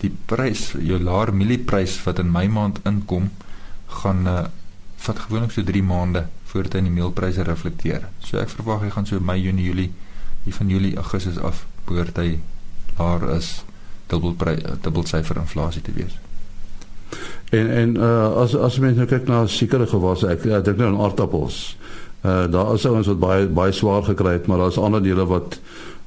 die 0.00 0.12
prys, 0.26 0.72
jou 0.78 0.98
laer 0.98 1.34
mielieprys 1.34 2.02
wat 2.04 2.18
in 2.18 2.30
Mei 2.30 2.48
maand 2.48 2.80
inkom, 2.84 3.30
gaan 3.86 4.26
uh, 4.26 4.46
vat 4.96 5.18
gewoonlik 5.18 5.50
so 5.50 5.62
3 5.62 5.82
maande 5.82 6.26
voordat 6.44 6.72
hy 6.72 6.80
die 6.80 6.90
meelpryse 6.90 7.42
reflekteer. 7.42 8.08
So 8.18 8.38
ek 8.38 8.48
verwag 8.48 8.82
hy 8.82 8.90
gaan 8.90 9.06
so 9.06 9.20
Mei, 9.20 9.40
Junie, 9.40 9.64
Julie, 9.64 9.92
hier 10.44 10.54
van 10.54 10.68
Julie, 10.68 10.96
Augustus 10.96 11.38
af 11.38 11.66
behoort 11.86 12.16
hy 12.16 12.40
daar 12.96 13.24
is 13.36 13.64
dubbel 14.06 14.36
dubbel 14.82 15.06
syfer 15.08 15.36
inflasie 15.40 15.82
te 15.82 15.94
wees. 15.96 16.18
En 17.52 17.70
en 17.70 17.96
uh, 17.96 18.32
as 18.42 18.54
as 18.56 18.78
mense 18.78 19.00
nou 19.00 19.08
kyk 19.08 19.28
na 19.28 19.44
sekere 19.46 19.86
gewasse, 19.88 20.28
ek 20.28 20.46
ek 20.46 20.64
dink 20.68 20.80
nou 20.80 20.92
aan 20.92 21.00
aardappels. 21.06 21.62
Uh 22.22 22.46
daar 22.52 22.74
is 22.74 22.86
ouens 22.86 23.10
wat 23.10 23.20
baie 23.20 23.46
baie 23.46 23.74
swaar 23.76 24.04
gekry 24.06 24.36
het, 24.38 24.46
maar 24.46 24.62
daar 24.62 24.72
is 24.72 24.78
ander 24.78 25.02
dele 25.02 25.26
wat 25.28 25.58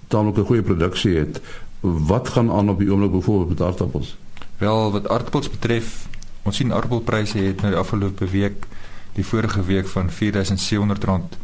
taamlik 0.08 0.38
'n 0.38 0.46
goeie 0.46 0.62
produksie 0.62 1.18
het. 1.18 1.42
Wat 1.80 2.30
gaan 2.30 2.52
aan 2.52 2.70
op 2.70 2.80
die 2.80 2.92
oomblik 2.92 3.12
byvoorbeeld 3.12 3.50
met 3.50 3.62
aardappels? 3.62 4.18
Wel, 4.58 4.92
wat 4.92 5.08
aardappels 5.10 5.50
betref, 5.50 6.08
ons 6.42 6.56
sien 6.56 6.74
aardappelpryse 6.74 7.38
het 7.38 7.62
nou 7.62 7.72
die 7.74 7.80
afgelope 7.80 8.30
week, 8.30 8.66
die 9.14 9.26
vorige 9.26 9.64
week 9.64 9.88
van 9.88 10.10
R4700 10.10 11.38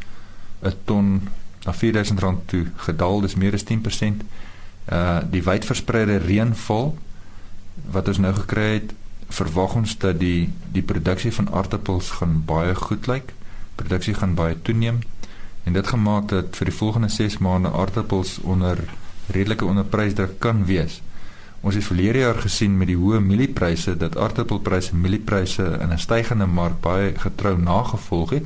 'n 0.62 0.74
ton 0.84 1.27
na 1.65 1.74
R4000 1.74 2.46
toe 2.46 2.65
gedaal, 2.75 3.22
dis 3.22 3.36
meer 3.36 3.53
as 3.53 3.63
10%. 3.63 4.24
Uh 4.91 5.20
die 5.30 5.44
wydverspreide 5.44 6.18
reënval 6.18 6.98
wat 7.91 8.08
ons 8.08 8.18
nou 8.18 8.34
gekry 8.34 8.74
het, 8.74 8.94
verwag 9.27 9.75
ons 9.75 9.98
dat 9.98 10.20
die 10.20 10.50
die 10.72 10.82
produksie 10.82 11.34
van 11.34 11.51
aardappels 11.53 12.10
gaan 12.10 12.44
baie 12.46 12.75
goed 12.75 13.08
lyk. 13.08 13.34
Produksie 13.75 14.13
gaan 14.13 14.34
baie 14.36 14.62
toeneem 14.62 15.00
en 15.63 15.74
dit 15.74 15.88
gemaak 15.88 16.27
dat 16.30 16.56
vir 16.58 16.65
die 16.65 16.75
volgende 16.75 17.10
6 17.10 17.38
maande 17.38 17.72
aardappels 17.72 18.39
onder 18.44 18.77
redelike 19.27 19.65
onderprysdruk 19.65 20.39
kan 20.39 20.65
wees. 20.65 21.01
Ons 21.62 21.75
het 21.75 21.86
verlede 21.86 22.20
jaar 22.20 22.39
gesien 22.41 22.77
met 22.77 22.89
die 22.89 22.98
hoë 22.98 23.20
mieliepryse 23.22 23.98
dat 23.98 24.18
aardappelpryse 24.18 24.91
en 24.91 25.01
mieliepryse 25.01 25.65
in 25.82 25.91
'n 25.94 25.98
stygende 25.98 26.46
mark 26.46 26.80
baie 26.82 27.13
getrou 27.18 27.62
nagevolg 27.62 28.30
het. 28.30 28.46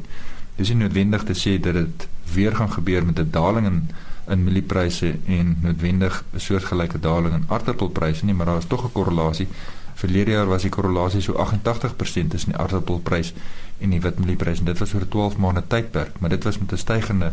Dis 0.56 0.70
nie 0.70 0.78
noodwendig 0.78 1.24
te 1.24 1.34
sê 1.34 1.60
dat 1.60 1.74
dit 1.74 2.08
weer 2.34 2.56
gaan 2.56 2.72
gebeur 2.72 3.06
met 3.06 3.20
'n 3.20 3.32
daling 3.32 3.66
in 3.66 3.90
in 4.28 4.44
mieliepryse 4.44 5.16
en 5.26 5.58
noodwendig 5.62 6.24
'n 6.34 6.40
soortgelyke 6.40 7.00
daling 7.00 7.34
in 7.34 7.46
aardappelpryse 7.48 8.26
nie, 8.26 8.34
maar 8.34 8.46
daar 8.46 8.58
is 8.58 8.68
tog 8.68 8.86
'n 8.86 8.92
korrelasie. 8.92 9.48
Verlede 9.94 10.32
jaar 10.32 10.46
was 10.46 10.62
die 10.62 10.72
korrelasie 10.72 11.22
so 11.22 11.34
88% 11.34 12.30
tussen 12.30 12.52
die 12.52 12.60
aardappelprys 12.60 13.34
en 13.78 13.90
die 13.90 14.02
witmieliepryse 14.02 14.60
en 14.60 14.66
dit 14.66 14.80
was 14.80 14.94
oor 14.94 15.02
'n 15.02 15.10
12 15.10 15.38
maande 15.38 15.64
tydperk, 15.68 16.20
maar 16.20 16.30
dit 16.30 16.44
was 16.44 16.58
met 16.58 16.72
'n 16.72 16.78
stygende 16.78 17.32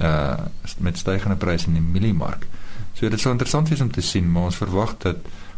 uh 0.00 0.38
met 0.78 0.98
stygende 0.98 1.36
pryse 1.36 1.66
in 1.66 1.72
die 1.72 1.82
mieliemark. 1.82 2.46
So 2.92 3.08
dit 3.08 3.20
sou 3.20 3.32
interessant 3.32 3.68
wees 3.68 3.80
om 3.80 3.90
te 3.90 4.00
sien, 4.00 4.32
maar 4.32 4.42
ons 4.42 4.56
verwag 4.56 4.94
dat 4.98 5.16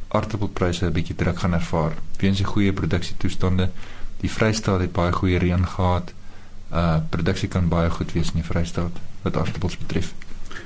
aardappelpryse 0.09 0.87
'n 0.87 0.93
bietjie 0.93 1.15
druk 1.15 1.39
gaan 1.39 1.53
ervaar 1.53 1.93
weens 2.19 2.37
die 2.37 2.47
goeie 2.47 2.73
produksietoestande. 2.73 3.71
Die 4.21 4.31
Vrystaat 4.31 4.81
het 4.81 4.93
baie 4.93 5.12
goeie 5.12 5.39
reën 5.39 5.67
gehad. 5.67 6.12
Uh 6.73 6.97
produksie 7.09 7.49
kan 7.49 7.69
baie 7.69 7.91
goed 7.91 8.12
wees 8.12 8.27
in 8.27 8.41
die 8.41 8.51
Vrystaat 8.51 8.93
wat 9.23 9.37
aardappels 9.37 9.79
betref. 9.79 10.15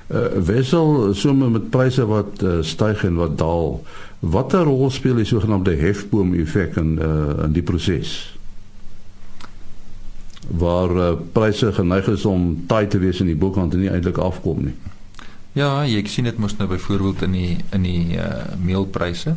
Uh 0.06 0.26
wissel 0.44 1.14
somme 1.14 1.48
met 1.50 1.70
pryse 1.70 2.06
wat 2.06 2.42
uh, 2.42 2.62
styg 2.62 3.04
en 3.04 3.14
wat 3.14 3.38
daal. 3.38 3.84
Watter 4.18 4.64
rol 4.64 4.90
speel 4.90 5.14
die 5.14 5.24
sogenaamde 5.24 5.76
hefboom 5.76 6.34
effek 6.34 6.76
in 6.76 6.98
uh 7.02 7.44
in 7.44 7.52
die 7.52 7.62
proses? 7.62 8.35
Waar 10.48 10.90
uh, 10.96 11.12
pryse 11.32 11.72
geneig 11.72 12.06
is 12.06 12.24
om 12.24 12.66
taai 12.66 12.86
te 12.86 12.98
wees 12.98 13.20
in 13.20 13.26
die 13.26 13.38
boekant 13.38 13.74
en 13.74 13.80
nie 13.80 13.90
eintlik 13.90 14.18
afkom 14.18 14.64
nie. 14.68 14.74
Ja, 15.56 15.84
jy 15.88 16.02
sien 16.06 16.28
dit 16.28 16.38
mos 16.38 16.56
nou 16.58 16.68
byvoorbeeld 16.68 17.22
in 17.22 17.32
die 17.32 17.56
in 17.72 17.82
die 17.82 18.18
uh, 18.20 18.54
meelpryse. 18.60 19.36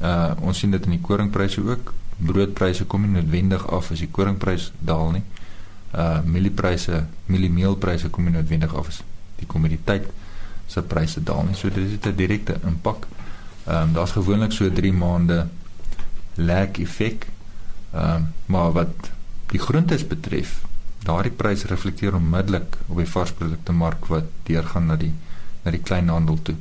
Uh 0.00 0.32
ons 0.40 0.58
sien 0.58 0.70
dit 0.72 0.84
in 0.88 0.96
die 0.96 1.04
koringpryse 1.04 1.60
ook. 1.60 1.92
Broodpryse 2.16 2.84
kom 2.84 3.04
nie 3.04 3.20
noodwendig 3.20 3.66
af 3.68 3.90
as 3.92 4.00
die 4.00 4.10
koringprys 4.10 4.70
daal 4.78 5.12
nie. 5.18 5.22
Uh 5.92 6.22
mieliepryse, 6.24 7.04
mieliemeelpryse 7.26 8.08
kom 8.10 8.24
nie 8.24 8.34
noodwendig 8.38 8.74
af 8.74 8.88
as 8.88 9.02
die 9.40 9.46
kommoditeit 9.46 10.08
se 10.70 10.82
pryse 10.82 11.22
daal 11.22 11.44
nie. 11.48 11.56
So 11.58 11.68
dit 11.68 11.90
het 11.90 12.06
'n 12.06 12.16
direkte 12.16 12.56
impak. 12.64 13.06
Ehm 13.66 13.82
um, 13.82 13.92
daar's 13.92 14.10
gewoonlik 14.16 14.52
so 14.52 14.72
3 14.72 14.92
maande 14.92 15.46
lag 16.34 16.78
effek. 16.78 17.26
Ehm 17.92 18.14
um, 18.14 18.32
maar 18.46 18.72
wat 18.72 19.10
die 19.50 19.58
groentes 19.58 20.06
betref, 20.06 20.60
daardie 21.02 21.32
pryse 21.34 21.66
reflekteer 21.66 22.14
onmiddellik 22.14 22.76
op 22.86 22.96
die 23.00 23.08
varsprodukte 23.08 23.72
mark 23.72 24.06
wat 24.12 24.28
deurgaan 24.48 24.86
na 24.86 24.96
die 24.96 25.12
na 25.64 25.70
die 25.70 25.82
kleinhandel 25.82 26.38
toe. 26.42 26.56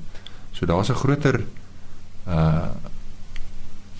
So 0.52 0.66
daar's 0.66 0.90
'n 0.90 1.02
groter 1.04 1.44
uh 2.28 2.70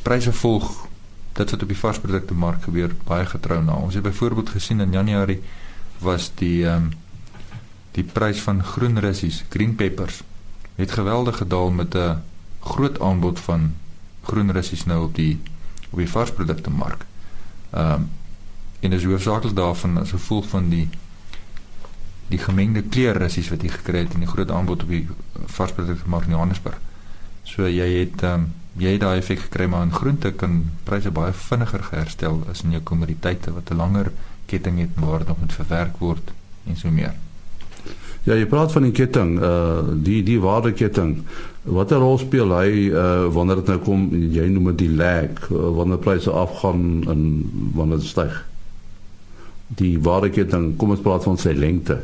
pryse 0.02 0.32
volg 0.34 0.88
dit 1.34 1.52
wat 1.52 1.62
op 1.62 1.68
die 1.68 1.78
varsprodukte 1.78 2.34
mark 2.34 2.64
gebeur 2.64 2.96
baie 3.06 3.26
getrou 3.26 3.62
na. 3.64 3.74
Ons 3.74 3.94
het 3.94 4.04
byvoorbeeld 4.04 4.50
gesien 4.50 4.80
in 4.80 4.92
Januarie 4.92 5.42
was 6.00 6.32
die 6.36 6.66
ehm 6.66 6.76
um, 6.76 6.92
die 7.92 8.04
prys 8.04 8.40
van 8.40 8.64
groen 8.64 9.00
russies, 9.00 9.44
green 9.50 9.76
peppers, 9.76 10.22
het 10.76 10.92
geweldig 10.92 11.38
gedaal 11.38 11.72
met 11.72 11.96
'n 11.96 12.22
groot 12.60 13.00
aanbod 13.00 13.40
van 13.40 13.76
groen 14.24 14.52
russies 14.52 14.86
nou 14.86 15.04
op 15.04 15.16
die 15.16 15.40
op 15.90 15.98
die 15.98 16.10
varsprodukte 16.10 16.70
mark. 16.70 17.06
Ehm 17.72 17.94
um, 17.94 18.10
en 18.80 18.96
is 18.96 19.04
hoofsaaklik 19.04 19.56
daarvan 19.56 19.98
as 19.98 20.16
gevolg 20.16 20.48
van 20.48 20.70
die 20.70 20.88
die 22.30 22.38
gemengde 22.38 22.84
kleurrussies 22.86 23.50
wat 23.50 23.64
jy 23.66 23.72
gekry 23.74 24.04
het 24.06 24.14
in 24.14 24.24
die 24.24 24.30
groot 24.30 24.52
aanbod 24.54 24.84
op 24.86 24.92
die 24.94 25.08
varsprodukte 25.50 26.10
mark 26.10 26.28
in 26.30 26.36
Johannesburg. 26.36 26.78
So 27.44 27.66
jy 27.66 27.88
het 27.96 28.22
um, 28.24 28.52
jy 28.78 28.98
daai 29.02 29.18
effek 29.18 29.48
gekry 29.48 29.66
maar 29.66 29.88
in 29.88 29.96
groente 29.96 30.32
kan 30.38 30.60
pryse 30.86 31.12
baie 31.12 31.34
vinniger 31.34 31.84
geherstel 31.90 32.44
as 32.52 32.62
in 32.64 32.76
jou 32.78 32.84
kommoditeite 32.86 33.54
wat 33.56 33.72
'n 33.72 33.82
langer 33.82 34.12
ketting 34.46 34.78
het 34.80 34.94
waar 34.96 35.20
dit 35.20 35.28
nog 35.28 35.40
moet 35.40 35.54
verwerk 35.54 35.98
word 35.98 36.32
en 36.68 36.78
so 36.78 36.92
meer. 36.92 37.14
Ja, 38.24 38.36
jy 38.36 38.46
praat 38.46 38.72
van 38.72 38.84
die 38.84 38.92
ketting, 38.92 39.40
uh 39.40 39.96
die 40.04 40.24
die 40.24 40.40
waardeketting. 40.40 41.24
Watter 41.64 41.98
rol 41.98 42.18
speel 42.18 42.52
hy 42.52 42.90
uh 42.92 43.28
wanneer 43.34 43.56
dit 43.56 43.68
nou 43.68 43.80
kom 43.80 44.10
jy 44.12 44.48
noem 44.48 44.66
dit 44.72 44.78
die 44.78 44.96
lag, 44.96 45.50
uh, 45.50 45.70
wanneer 45.76 45.98
pryse 45.98 46.32
afgaan 46.32 47.08
en 47.08 47.22
wanneer 47.74 47.98
dit 47.98 48.08
styg? 48.08 48.49
Die 49.78 50.00
waardeketting, 50.02 50.78
kom 50.78 50.96
ons 50.96 51.04
praat 51.04 51.24
van 51.24 51.38
sy 51.38 51.54
lengte. 51.54 52.00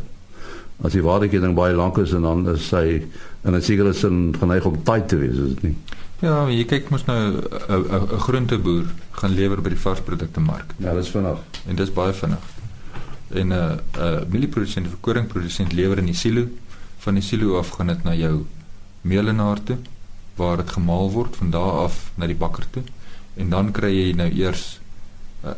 As 0.84 0.94
die 0.94 1.04
waardeketting 1.04 1.56
baie 1.56 1.74
lank 1.76 1.98
is 1.98 2.14
en 2.14 2.22
dan 2.28 2.48
is 2.52 2.68
sy 2.68 3.02
in 3.46 3.56
'n 3.56 3.62
sekere 3.62 3.94
sin 3.94 4.36
geneig 4.40 4.66
om 4.66 4.84
tight 4.84 5.08
te 5.08 5.18
wees, 5.18 5.38
is 5.38 5.54
dit 5.56 5.64
nie? 5.64 5.76
Ja, 6.22 6.48
jy 6.50 6.64
kyk 6.64 6.90
mos 6.90 7.06
nou 7.06 7.18
'n 7.18 7.42
'n 7.70 8.20
groenteboer 8.20 8.86
gaan 9.12 9.36
lewer 9.36 9.62
by 9.62 9.70
die 9.70 9.80
varsprodukte 9.80 10.40
mark. 10.40 10.74
Ja, 10.78 10.94
dis 10.94 11.10
vinnig. 11.10 11.40
En 11.68 11.76
dis 11.76 11.94
baie 11.94 12.14
vinnig. 12.14 12.44
En 13.30 13.48
'n 13.48 13.52
uh, 13.52 13.72
'n 13.72 14.00
uh, 14.00 14.22
mielieprodusent 14.30 14.88
of 14.88 15.02
koringprodusent 15.02 15.74
lewer 15.74 15.98
in 15.98 16.06
die 16.06 16.16
silo, 16.16 16.48
van 17.00 17.14
die 17.14 17.24
silo 17.24 17.58
af 17.58 17.70
gaan 17.70 17.88
dit 17.88 18.04
na 18.04 18.14
jou 18.14 18.46
meelenaar 19.02 19.64
toe 19.64 19.78
waar 20.36 20.58
dit 20.58 20.70
gemaal 20.70 21.12
word 21.12 21.36
van 21.36 21.50
daar 21.50 21.72
af 21.72 22.12
na 22.16 22.28
die 22.28 22.36
bakker 22.36 22.66
toe. 22.70 22.84
En 23.36 23.50
dan 23.50 23.72
kry 23.72 23.92
jy 23.92 24.14
nou 24.16 24.30
eers 24.32 24.80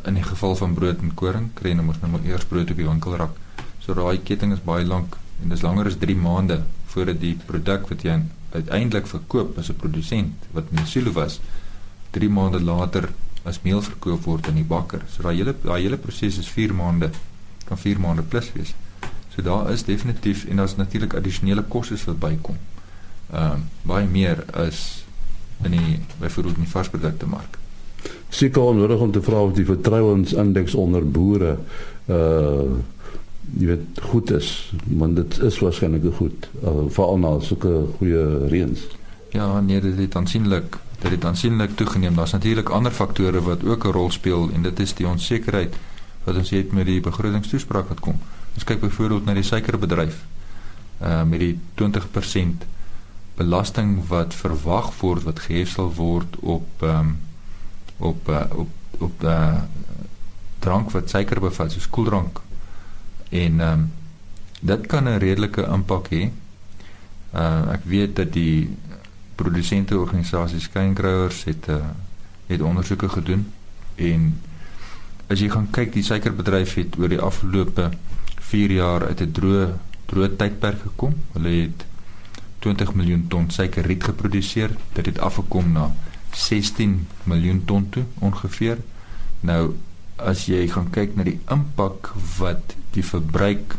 in 0.04 0.18
die 0.18 0.22
geval 0.22 0.56
van 0.56 0.74
brood 0.74 1.00
en 1.00 1.14
koring 1.14 1.50
kry 1.56 1.72
jy 1.72 1.84
mos 1.84 2.00
nou 2.02 2.10
maar 2.12 2.26
eers 2.26 2.44
brood 2.48 2.70
op 2.70 2.80
die 2.80 2.88
winkelrak. 2.88 3.36
So 3.84 3.94
daai 3.96 4.18
ketting 4.30 4.52
is 4.52 4.64
baie 4.64 4.84
lank 4.84 5.16
en 5.42 5.54
dis 5.54 5.62
langer 5.64 5.88
as 5.88 5.96
3 6.02 6.16
maande 6.16 6.58
voordat 6.92 7.20
die 7.22 7.36
produk 7.50 7.88
wat 7.88 8.04
jy 8.04 8.18
uiteindelik 8.52 9.06
verkoop 9.06 9.58
as 9.58 9.70
'n 9.70 9.80
produsent 9.82 10.48
wat 10.52 10.64
in 10.72 10.86
silo 10.86 11.12
was 11.12 11.40
3 12.10 12.28
maande 12.28 12.60
later 12.60 13.08
as 13.44 13.62
meel 13.62 13.82
verkoop 13.82 14.24
word 14.24 14.48
aan 14.48 14.60
die 14.60 14.64
bakker. 14.74 15.02
So 15.08 15.22
daai 15.22 15.36
hele 15.36 15.54
daai 15.62 15.82
hele 15.82 15.96
proses 15.96 16.38
is 16.38 16.48
4 16.48 16.74
maande 16.74 17.10
kan 17.64 17.78
4 17.78 18.00
maande 18.00 18.22
plus 18.22 18.52
wees. 18.52 18.74
So 19.34 19.42
daar 19.42 19.70
is 19.70 19.84
definitief 19.84 20.44
en 20.44 20.56
daar's 20.56 20.76
natuurlik 20.76 21.14
addisionele 21.14 21.62
kostes 21.62 22.04
wat 22.04 22.18
bykom. 22.18 22.58
Ehm 23.32 23.52
um, 23.52 23.68
baie 23.82 24.06
meer 24.06 24.44
as 24.52 25.04
in 25.64 25.70
die 25.70 26.00
byvoorbeeld 26.18 26.56
in 26.56 26.64
die 26.64 26.70
varsprodukte 26.70 27.26
mark 27.26 27.58
seker 28.28 28.62
onnodig 28.62 29.00
om 29.00 29.12
te 29.12 29.22
vra 29.22 29.42
of 29.42 29.52
die 29.56 29.66
vertrouensindeks 29.66 30.74
onder 30.74 31.04
boere 31.04 31.56
uh 32.06 32.78
jy 33.56 33.64
weet 33.64 34.00
goed 34.10 34.30
is 34.36 34.48
want 35.00 35.16
dit 35.16 35.38
is 35.48 35.56
waarskynlik 35.64 36.04
goed 36.18 36.48
uh, 36.60 36.82
veral 36.92 37.16
na 37.18 37.30
sulke 37.40 37.70
goeie 37.96 38.24
reëns. 38.52 38.82
Ja, 39.32 39.60
nee, 39.60 39.80
dit 39.80 39.96
het 39.96 40.16
aansienlik 40.16 40.76
dit 40.98 41.10
het 41.10 41.24
aansienlik 41.24 41.76
toegeneem. 41.76 42.14
Daar's 42.14 42.34
natuurlik 42.36 42.68
ander 42.68 42.92
faktore 42.92 43.40
wat 43.40 43.64
ook 43.64 43.84
'n 43.84 43.92
rol 43.96 44.10
speel 44.10 44.50
en 44.54 44.62
dit 44.62 44.80
is 44.80 44.94
die 44.94 45.08
onsekerheid 45.08 45.76
wat 46.24 46.36
ons 46.36 46.50
het 46.50 46.72
met 46.72 46.86
die 46.86 47.00
begrotingstoespraak 47.00 47.88
wat 47.88 48.00
kom. 48.00 48.20
Ons 48.54 48.64
kyk 48.64 48.80
byvoorbeeld 48.80 49.24
na 49.24 49.34
die 49.34 49.42
suikerbedryf. 49.42 50.24
Uh 51.02 51.22
met 51.24 51.40
die 51.40 51.58
20% 51.74 52.66
belasting 53.36 54.06
wat 54.08 54.34
verwag 54.34 54.92
word 55.00 55.22
wat 55.22 55.38
gehef 55.38 55.70
sal 55.70 55.92
word 55.94 56.36
op 56.40 56.66
ehm 56.82 56.98
um, 56.98 57.16
op 57.98 58.28
uh, 58.28 58.42
op 58.54 58.68
op 58.98 59.22
uh, 59.22 59.62
drank 60.58 60.90
wat 60.90 61.10
suiker 61.10 61.40
bevat, 61.40 61.72
soos 61.72 61.90
koeldrank. 61.90 62.40
En 63.28 63.60
ehm 63.60 63.72
um, 63.72 63.92
dit 64.60 64.86
kan 64.86 65.04
'n 65.04 65.18
redelike 65.18 65.62
impak 65.62 66.08
hê. 66.10 66.30
Uh 67.34 67.72
ek 67.72 67.84
weet 67.84 68.16
dat 68.16 68.32
die 68.32 68.76
produsente 69.34 69.98
organisasies 69.98 70.62
Skyngrowers 70.62 71.44
het 71.44 71.68
uh, 71.68 71.76
het 72.46 72.60
ondersoeke 72.60 73.08
gedoen 73.08 73.52
en 73.94 74.40
as 75.28 75.40
jy 75.40 75.50
gaan 75.50 75.70
kyk 75.70 75.92
die 75.92 76.02
suikerbedryf 76.02 76.74
het 76.74 76.98
oor 76.98 77.08
die 77.08 77.20
afgelope 77.20 77.90
4 78.50 78.72
jaar 78.72 79.06
uit 79.06 79.20
'n 79.20 79.32
droë 79.32 79.68
droë 80.08 80.36
tydperk 80.36 80.80
gekom. 80.82 81.14
Hulle 81.32 81.48
het 81.48 81.84
20 82.64 82.94
miljoen 82.94 83.26
ton 83.28 83.50
suikerriet 83.50 84.04
geproduseer. 84.04 84.70
Dit 84.92 85.06
het 85.06 85.18
afgekom 85.18 85.72
na 85.72 85.90
16 86.38 87.06
miljoen 87.30 87.64
ton 87.64 87.88
toe 87.94 88.04
ongeveer. 88.18 88.78
Nou 89.40 89.62
as 90.18 90.46
jy 90.50 90.64
gaan 90.70 90.90
kyk 90.94 91.14
na 91.16 91.26
die 91.26 91.38
impak 91.54 92.12
wat 92.38 92.74
die 92.96 93.04
verbruik 93.06 93.76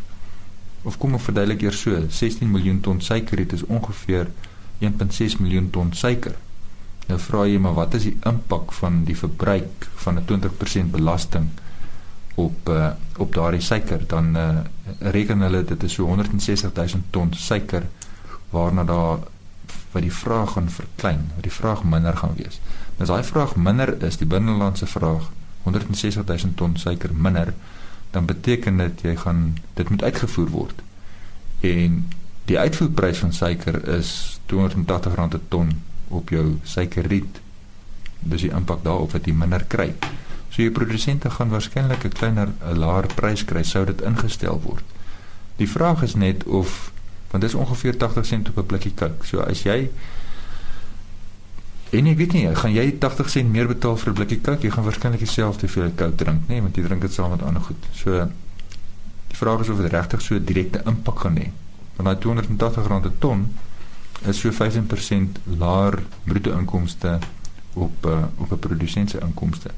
of 0.88 0.96
kom 1.00 1.18
ons 1.18 1.26
verduidelik 1.28 1.66
eers 1.66 1.82
so, 1.84 1.96
16 2.08 2.48
miljoen 2.52 2.80
ton 2.84 3.02
suikerriet 3.04 3.56
is 3.58 3.66
ongeveer 3.68 4.30
1.6 4.80 5.42
miljoen 5.44 5.68
ton 5.76 5.92
suiker. 5.92 6.38
Nou 7.10 7.18
vra 7.20 7.44
jy 7.50 7.58
maar 7.60 7.76
wat 7.76 7.98
is 8.00 8.06
die 8.08 8.16
impak 8.30 8.72
van 8.80 9.04
die 9.08 9.18
verbruik 9.18 9.90
van 10.06 10.20
'n 10.20 10.26
20% 10.30 10.96
belasting 10.96 11.50
op 12.40 12.70
uh, 12.70 12.92
op 13.18 13.34
daardie 13.34 13.62
suiker 13.62 14.06
dan 14.08 14.36
uh, 14.38 14.60
reken 15.00 15.42
hulle 15.44 15.64
dit 15.64 15.84
is 15.84 15.94
so 15.94 16.06
160 16.06 16.72
000 16.74 17.04
ton 17.12 17.34
suiker 17.34 17.84
waarna 18.50 18.84
daar 18.84 19.20
wat 19.92 20.02
die 20.02 20.14
vraag 20.14 20.52
gaan 20.52 20.70
verklein, 20.70 21.32
wat 21.36 21.44
die 21.44 21.54
vraag 21.54 21.84
minder 21.84 22.18
gaan 22.18 22.36
wees. 22.38 22.60
Nou 22.98 23.08
as 23.08 23.14
daai 23.14 23.24
vraag 23.24 23.56
minder 23.56 23.96
is, 24.04 24.18
die 24.18 24.28
binnelandse 24.30 24.88
vraag 24.88 25.32
160 25.64 26.26
000 26.26 26.54
ton 26.56 26.78
suiker 26.78 27.14
minder, 27.14 27.54
dan 28.12 28.26
beteken 28.26 28.78
dit 28.78 29.02
jy 29.02 29.16
gaan 29.16 29.58
dit 29.74 29.90
moet 29.90 30.04
uitgevoer 30.04 30.50
word. 30.50 30.82
En 31.66 32.04
die 32.50 32.60
uitvoerprys 32.60 33.22
van 33.22 33.34
suiker 33.34 33.82
is 33.98 34.40
280 34.46 35.16
rand 35.16 35.36
per 35.36 35.42
ton 35.48 35.74
op 36.08 36.30
jou 36.30 36.58
suikerriet. 36.64 37.42
Dis 38.20 38.48
die 38.48 38.54
impak 38.56 38.84
daarop 38.84 39.14
wat 39.14 39.28
jy 39.30 39.36
minder 39.38 39.66
kry. 39.70 39.92
So 40.50 40.64
jou 40.64 40.72
produsente 40.74 41.30
gaan 41.30 41.54
waarskynlik 41.54 42.06
'n 42.06 42.18
kleiner 42.20 42.50
'n 42.50 42.78
laer 42.78 43.08
prys 43.16 43.46
kry 43.46 43.64
sou 43.64 43.86
dit 43.86 44.02
ingestel 44.02 44.62
word. 44.62 44.84
Die 45.58 45.70
vraag 45.70 46.04
is 46.04 46.16
net 46.16 46.44
of 46.44 46.92
want 47.32 47.44
dit 47.44 47.52
is 47.52 47.56
ongeveer 47.56 47.98
80 47.98 48.26
sent 48.26 48.50
op 48.50 48.58
'n 48.58 48.66
blikkie 48.66 48.94
Coke. 48.94 49.26
So 49.26 49.40
as 49.40 49.64
jy 49.64 49.90
en 51.90 52.06
ek 52.06 52.18
weet 52.18 52.34
nie, 52.34 52.56
gaan 52.56 52.74
jy 52.74 52.98
80 53.00 53.30
sent 53.30 53.52
meer 53.52 53.68
betaal 53.68 53.98
vir 53.98 54.10
'n 54.10 54.14
blikkie 54.14 54.42
Coke? 54.42 54.62
Jy 54.62 54.72
gaan 54.72 54.84
waarskynlik 54.84 55.20
dieselfde 55.20 55.68
veel 55.68 55.92
Coke 55.96 56.16
drink, 56.16 56.42
nê, 56.42 56.48
nee, 56.48 56.62
want 56.62 56.76
jy 56.76 56.84
drink 56.84 57.02
dit 57.02 57.14
saam 57.14 57.30
met 57.30 57.42
ander 57.42 57.62
goed. 57.62 57.86
So 57.94 58.30
die 59.28 59.38
vraag 59.38 59.60
is 59.60 59.70
of 59.70 59.78
dit 59.78 59.92
regtig 59.92 60.22
so 60.22 60.44
direkte 60.44 60.82
impak 60.86 61.20
gaan 61.20 61.38
hê. 61.38 61.52
Want 61.96 62.10
daai 62.10 62.18
280 62.18 62.88
rand 62.88 63.02
per 63.02 63.18
ton 63.20 63.54
is 64.28 64.40
so 64.40 64.52
15% 64.52 65.40
laer 65.58 66.00
bruto 66.24 66.58
inkomste 66.58 67.20
op 67.74 68.06
uh, 68.06 68.24
op 68.38 68.52
'n 68.52 68.60
produsent 68.60 69.10
se 69.10 69.20
inkomste. 69.20 69.70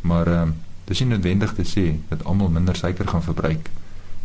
Maar 0.00 0.26
ehm 0.26 0.48
uh, 0.48 0.54
dis 0.84 1.00
nie 1.00 1.08
noodwendig 1.08 1.54
te 1.54 1.64
sê 1.64 1.84
dat 2.08 2.24
almal 2.24 2.48
minder 2.48 2.76
suiker 2.76 3.08
gaan 3.08 3.22
verbruik 3.22 3.70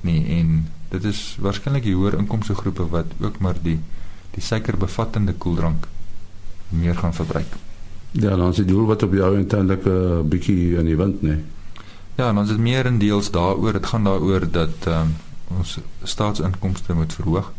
nie 0.01 0.25
en 0.39 0.67
dit 0.89 1.03
is 1.03 1.37
waarskynlik 1.41 1.83
die 1.83 1.95
hoër 1.95 2.17
inkomste 2.17 2.55
groepe 2.55 2.87
wat 2.89 3.05
ook 3.19 3.39
maar 3.39 3.55
die 3.61 3.79
die 4.37 4.43
suikerbevattende 4.43 5.33
koeldrank 5.33 5.87
meer 6.69 6.95
gaan 6.95 7.13
verbruik. 7.13 7.55
Ja, 8.11 8.35
dan 8.35 8.49
is 8.49 8.55
dit 8.55 8.67
doel 8.67 8.85
wat 8.85 9.03
op 9.03 9.13
jou 9.13 9.35
eintlik 9.35 9.85
'n 9.85 9.89
uh, 9.89 10.19
bietjie 10.21 10.77
in 10.77 10.85
die 10.85 10.95
wind, 10.95 11.21
nê. 11.21 11.37
Ja, 12.15 12.33
dan 12.33 12.43
is 12.43 12.49
dit 12.49 12.57
meer 12.57 12.85
in 12.85 12.97
deels 12.97 13.31
daaroor, 13.31 13.73
dit 13.73 13.85
gaan 13.85 14.03
daaroor 14.03 14.51
dat 14.51 14.85
ehm 14.85 15.01
um, 15.01 15.15
ons 15.57 15.77
staatsinkomste 16.03 16.93
moet 16.93 17.13
verhoog. 17.13 17.51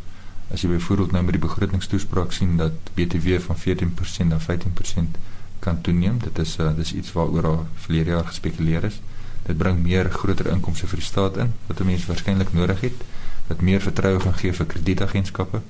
As 0.53 0.61
jy 0.61 0.69
byvoorbeeld 0.69 1.13
nou 1.13 1.25
met 1.25 1.33
die 1.33 1.43
begrotingstoespraak 1.43 2.33
sien 2.33 2.57
dat 2.57 2.73
BTW 2.95 3.39
van 3.41 3.57
14% 3.57 4.27
na 4.27 4.39
15% 4.41 5.19
kan 5.59 5.81
toeneem, 5.81 6.19
dit 6.19 6.39
is 6.39 6.57
uh, 6.59 6.71
dis 6.77 6.95
iets 6.95 7.13
waaroor 7.13 7.47
al 7.47 7.67
verlede 7.75 8.11
jaar 8.11 8.25
gespekuleer 8.25 8.85
is. 8.85 9.01
Dit 9.49 9.59
bring 9.59 9.81
meer 9.83 10.11
groter 10.13 10.51
inkomste 10.53 10.87
vir 10.91 11.01
die 11.01 11.09
staat 11.09 11.39
in 11.41 11.55
wat 11.67 11.81
mense 11.89 12.07
waarskynlik 12.11 12.53
nodig 12.57 12.85
het 12.85 13.07
wat 13.49 13.65
meer 13.65 13.81
vertroue 13.81 14.21
gaan 14.21 14.37
gee 14.37 14.53
vir 14.53 14.67
kredietagentskappe. 14.75 15.63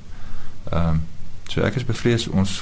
Ehm 0.72 0.98
um, 0.98 1.06
so 1.48 1.62
ek 1.64 1.78
is 1.80 1.86
bevrees 1.88 2.26
ons 2.28 2.58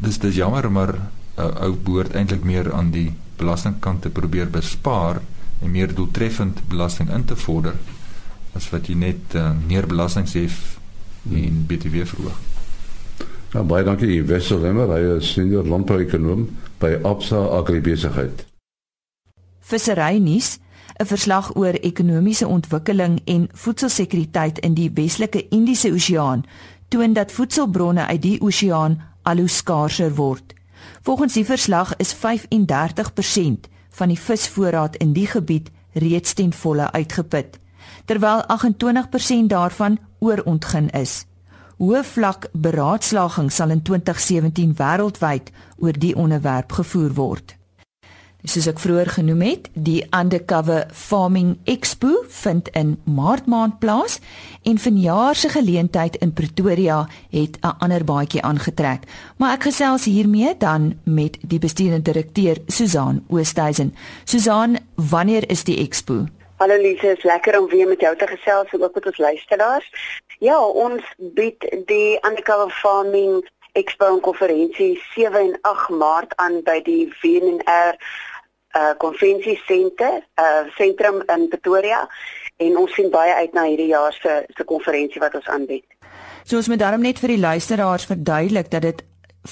dis 0.00 0.18
dis 0.22 0.38
jammer 0.38 0.70
maar 0.72 0.94
uh, 0.94 1.50
ou 1.66 1.74
behoort 1.76 2.14
eintlik 2.16 2.46
meer 2.46 2.70
aan 2.72 2.90
die 2.94 3.10
belastingkant 3.36 4.02
te 4.06 4.12
probeer 4.14 4.48
bespaar 4.50 5.20
en 5.60 5.70
meer 5.70 5.94
doeltreffend 5.94 6.62
belasting 6.72 7.10
in 7.12 7.24
te 7.28 7.36
vorder 7.36 7.76
as 8.56 8.70
wat 8.72 8.88
jy 8.88 8.96
net 8.96 9.36
uh, 9.36 9.50
meer 9.66 9.86
belasting 9.86 10.26
hê 10.32 10.46
en 10.48 11.64
BTW 11.68 12.06
verhoog. 12.08 12.38
Nou 13.52 13.64
baie 13.68 13.84
dankie 13.84 14.22
Wessel 14.28 14.60
Lemmer, 14.64 14.90
hy 14.92 15.18
is 15.18 15.32
senior 15.34 15.68
landbouekonoom 15.68 16.48
by 16.80 16.94
Absa 17.08 17.40
Agribesigheid. 17.58 18.44
Vissery 19.68 20.18
nuus 20.18 20.58
'n 20.96 21.06
verslag 21.06 21.56
oor 21.56 21.74
ekonomiese 21.84 22.46
ontwikkeling 22.46 23.20
en 23.24 23.48
voedselsekuriteit 23.52 24.58
in 24.58 24.74
die 24.74 24.90
Weselike 24.94 25.48
Indiese 25.48 25.90
Oseaan 25.92 26.44
toon 26.88 27.12
dat 27.12 27.32
voedselbronne 27.32 28.06
uit 28.06 28.22
die 28.22 28.40
oseaan 28.40 29.02
al 29.22 29.36
hoe 29.36 29.48
skaarser 29.48 30.14
word. 30.14 30.54
Volgens 31.02 31.32
die 31.32 31.44
verslag 31.44 31.96
is 31.96 32.14
35% 32.14 33.68
van 33.90 34.08
die 34.08 34.18
visvoorraad 34.18 34.96
in 34.96 35.12
die 35.12 35.26
gebied 35.26 35.70
reeds 35.92 36.32
ten 36.32 36.52
volle 36.52 36.92
uitgeput, 36.92 37.58
terwyl 38.04 38.42
28% 38.46 39.46
daarvan 39.46 39.98
oorontgin 40.18 40.90
is. 40.90 41.26
Hoë 41.76 42.04
vlak 42.04 42.48
beraadslaging 42.52 43.52
sal 43.52 43.70
in 43.70 43.82
2017 43.82 44.74
wêreldwyd 44.74 45.52
oor 45.76 45.92
die 45.92 46.16
onderwerp 46.16 46.72
gevoer 46.72 47.14
word. 47.14 47.57
Soos 48.46 48.68
ek 48.70 48.78
vroeër 48.78 49.08
genoem 49.16 49.40
het, 49.42 49.64
die 49.74 50.04
Undercover 50.14 50.84
Farming 50.94 51.56
Expo 51.66 52.20
vind 52.30 52.68
in 52.78 52.92
Maart 53.02 53.48
maand 53.50 53.80
plaas 53.82 54.20
en 54.62 54.78
vanjaar 54.78 55.34
se 55.34 55.50
geleentheid 55.50 56.20
in 56.22 56.32
Pretoria 56.32 57.08
het 57.34 57.58
'n 57.58 57.74
ander 57.82 58.04
baadjie 58.04 58.42
aangetrek. 58.42 59.02
Maar 59.38 59.54
ek 59.54 59.62
gesels 59.62 60.04
hiermee 60.04 60.54
dan 60.56 61.00
met 61.04 61.36
die 61.42 61.58
bestuurende 61.58 62.12
direkteur 62.12 62.56
Susan 62.66 63.24
Oosthuizen. 63.28 63.94
Susan, 64.24 64.78
wanneer 64.94 65.50
is 65.50 65.64
die 65.64 65.78
expo? 65.78 66.26
Hallo 66.58 66.76
Lise, 66.76 67.16
is 67.16 67.22
lekker 67.22 67.60
om 67.60 67.68
weer 67.68 67.88
met 67.88 68.00
jou 68.00 68.16
te 68.16 68.26
gesels 68.26 68.70
en 68.70 68.82
ook 68.82 68.94
met 68.94 69.06
ons 69.06 69.18
luisteraars. 69.18 69.90
Ja, 70.38 70.66
ons 70.66 71.02
bied 71.16 71.82
die 71.86 72.18
Undercover 72.22 72.70
Farming 72.70 73.48
Expo 73.72 74.06
en 74.14 74.20
konferensie 74.20 75.02
7 75.14 75.40
en 75.40 75.58
8 75.60 75.88
Maart 75.88 76.36
aan 76.36 76.62
by 76.62 76.80
die 76.82 77.12
WNR 77.22 77.98
uh 78.78 78.94
konvensiesenter, 79.02 80.22
uh 80.40 80.64
sentrum 80.76 81.22
in 81.34 81.48
Pretoria 81.48 82.06
en 82.56 82.78
ons 82.78 82.94
sien 82.94 83.10
baie 83.10 83.34
uit 83.34 83.52
na 83.54 83.66
hierdie 83.68 83.90
jaar 83.92 84.12
se 84.12 84.40
se 84.56 84.64
konferensie 84.64 85.22
wat 85.22 85.34
ons 85.34 85.48
aanbied. 85.48 85.86
So 86.44 86.56
ons 86.56 86.68
moet 86.68 86.80
daarom 86.80 87.04
net 87.04 87.18
vir 87.22 87.34
die 87.34 87.42
luisteraars 87.42 88.08
verduidelik 88.08 88.70
dat 88.70 88.82
dit 88.82 89.04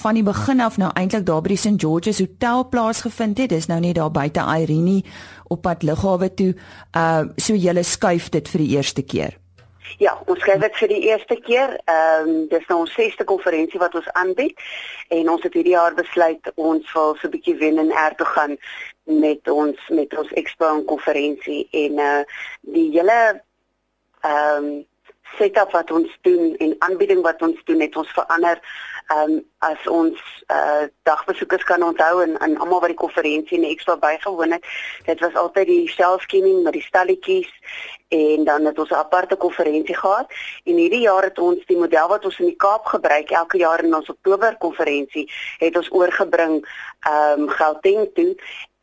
van 0.03 0.15
die 0.15 0.23
begin 0.27 0.61
af 0.61 0.77
nou 0.77 0.91
eintlik 0.95 1.27
daar 1.27 1.43
by 1.43 1.55
die 1.55 1.61
St 1.61 1.81
George's 1.81 2.19
Hotel 2.19 2.69
plaasgevind 2.69 3.39
het. 3.39 3.51
Dis 3.51 3.69
nou 3.71 3.81
net 3.81 3.97
daar 3.97 4.11
buite 4.11 4.41
Irene 4.41 5.03
op 5.49 5.63
pad 5.63 5.83
lughawe 5.83 6.35
toe. 6.35 6.55
Uh 6.97 7.25
so 7.37 7.55
julle 7.55 7.83
skuif 7.83 8.29
dit 8.29 8.49
vir 8.49 8.65
die 8.65 8.71
eerste 8.77 9.03
keer. 9.03 9.37
Ja, 9.99 10.13
ons 10.27 10.41
skryf 10.43 10.61
dit 10.61 10.77
vir 10.81 10.89
die 10.89 11.03
eerste 11.09 11.37
keer. 11.41 11.77
Ehm 11.85 12.29
um, 12.29 12.49
dis 12.51 12.67
nou 12.69 12.81
ons 12.81 12.93
sesde 12.93 13.25
konferensie 13.25 13.81
wat 13.81 13.95
ons 13.95 14.09
aanbied 14.13 14.59
en 15.09 15.31
ons 15.31 15.43
het 15.43 15.55
hierdie 15.55 15.77
jaar 15.77 15.95
besluit 15.95 16.53
ons 16.55 16.93
wil 16.93 17.15
so 17.15 17.29
'n 17.29 17.31
bietjie 17.31 17.57
wen 17.57 17.79
en 17.79 17.91
er 17.91 18.15
toe 18.17 18.27
gaan 18.27 18.59
met 19.07 19.51
ons 19.51 19.89
met 19.89 20.19
ons 20.19 20.33
expo 20.33 20.67
en 20.75 20.85
konferensie 20.85 21.69
en 21.71 21.99
uh 21.99 22.21
die 22.61 22.91
hele 22.91 23.43
ehm 24.21 24.65
um, 24.65 24.85
setup 25.37 25.73
wat 25.75 25.91
ons 25.91 26.19
doen 26.23 26.55
en 26.57 26.75
aanbieding 26.79 27.23
wat 27.23 27.43
ons 27.43 27.59
doen 27.65 27.81
het 27.81 27.97
ons 27.97 28.13
verander 28.19 28.61
ehm 29.07 29.33
um, 29.33 29.43
as 29.59 29.87
ons 29.87 30.19
uh 30.51 30.87
dagbesoekers 31.03 31.65
kan 31.65 31.83
onthou 31.83 32.23
en 32.23 32.39
en 32.39 32.57
almal 32.59 32.81
wat 32.81 32.93
die 32.95 33.03
konferensie 33.05 33.57
en 33.59 33.67
die 33.67 33.75
expo 33.75 33.97
bygewoon 34.03 34.57
het 34.57 34.67
dit 35.07 35.21
was 35.21 35.35
altyd 35.35 35.67
die 35.67 35.89
self-scanning 35.89 36.63
met 36.63 36.73
die 36.79 36.83
stalletjies 36.83 37.51
en 38.09 38.45
dan 38.45 38.65
het 38.65 38.79
ons 38.79 38.91
'n 38.91 39.03
aparte 39.03 39.37
konferensie 39.37 39.97
gehad 39.97 40.27
en 40.65 40.77
hierdie 40.83 41.07
jaar 41.07 41.23
het 41.23 41.39
ons 41.39 41.67
die 41.67 41.79
model 41.79 42.09
wat 42.09 42.25
ons 42.25 42.39
in 42.39 42.47
die 42.47 42.63
Kaap 42.67 42.85
gebruik 42.85 43.31
elke 43.31 43.59
jaar 43.59 43.85
in 43.85 43.95
ons 43.95 44.09
Oktober 44.09 44.57
konferensie 44.59 45.31
het 45.59 45.77
ons 45.77 45.93
oorgebring 45.93 46.67
ehm 47.01 47.41
um, 47.41 47.49
Gauteng 47.49 48.11
toe 48.15 48.37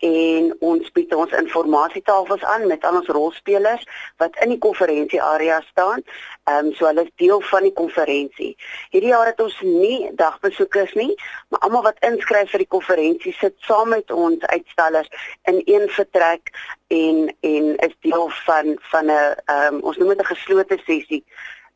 en 0.03 0.49
ons 0.59 0.91
bied 0.95 1.13
ons 1.15 1.35
informasietafels 1.39 2.43
aan 2.43 2.67
met 2.67 2.83
al 2.83 2.99
ons 2.99 3.11
rolspelers 3.15 3.85
wat 4.21 4.35
in 4.43 4.51
die 4.55 4.59
konferensiearea 4.65 5.61
staan. 5.69 6.03
Ehm 6.49 6.67
um, 6.67 6.73
so 6.75 6.87
hulle 6.89 7.05
is 7.07 7.13
deel 7.21 7.41
van 7.51 7.63
die 7.63 7.73
konferensie. 7.73 8.51
Hierdie 8.91 9.13
jaar 9.13 9.29
het 9.31 9.39
ons 9.39 9.55
nie 9.63 10.09
dagbesoekers 10.19 10.93
nie, 10.99 11.13
maar 11.49 11.63
almal 11.67 11.85
wat 11.87 12.03
inskryf 12.09 12.51
vir 12.51 12.65
die 12.65 12.71
konferensie 12.75 13.35
sit 13.39 13.55
saam 13.69 13.93
met 13.95 14.11
ons 14.11 14.43
uitstallers 14.51 15.11
in 15.51 15.61
een 15.65 15.87
vertrek 15.89 16.51
en 16.91 17.29
en 17.53 17.73
is 17.87 17.97
deel 18.07 18.29
van 18.43 18.75
van 18.91 19.05
'n 19.05 19.19
ehm 19.45 19.73
um, 19.73 19.81
ons 19.81 19.97
noem 19.97 20.15
dit 20.15 20.21
'n 20.21 20.33
geslote 20.35 20.79
sessie 20.85 21.23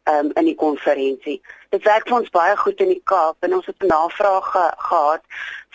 um, 0.09 0.31
in 0.33 0.45
die 0.45 0.55
konferensie. 0.55 1.41
Dit 1.69 1.83
werk 1.83 2.07
vir 2.07 2.21
ons 2.21 2.31
baie 2.31 2.55
goed 2.57 2.79
in 2.83 2.93
die 2.93 3.01
Kaap 3.11 3.43
en 3.43 3.55
ons 3.57 3.65
het 3.67 3.87
navraag 3.91 4.51
ge 4.51 4.65
gehad 4.89 5.23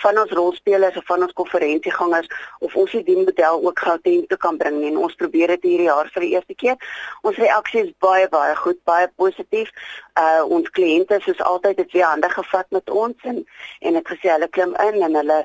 van 0.03 0.19
ons 0.19 0.33
rolspelers 0.35 0.97
of 0.97 1.05
van 1.07 1.23
ons 1.23 1.35
konferensiegangers 1.39 2.31
of 2.59 2.75
ons 2.77 2.95
die 3.07 3.17
model 3.17 3.61
ook 3.63 3.79
Gauteng 3.79 4.25
toe 4.29 4.39
kan 4.41 4.57
bring 4.59 4.81
en 4.89 4.97
ons 4.99 5.19
probeer 5.21 5.53
dit 5.55 5.69
hierdie 5.71 5.91
jaar 5.91 6.09
vir 6.15 6.27
die 6.27 6.33
eerste 6.35 6.57
keer. 6.63 6.79
Ons 7.23 7.39
reaksie 7.43 7.85
is 7.85 7.93
baie 8.05 8.29
baie 8.33 8.57
goed, 8.65 8.81
baie 8.89 9.11
positief. 9.21 9.71
Uh 10.19 10.43
ons 10.57 10.73
kliënte 10.79 11.21
soos 11.25 11.45
altyd 11.53 11.85
het 11.85 11.93
weer 11.93 12.09
hande 12.09 12.31
gevat 12.33 12.67
met 12.71 12.91
ons 12.91 13.29
en 13.33 13.45
en 13.81 14.01
het 14.01 14.09
gesê 14.15 14.33
hulle 14.33 14.49
klim 14.49 14.75
in 14.89 15.03
en 15.09 15.21
hulle 15.21 15.39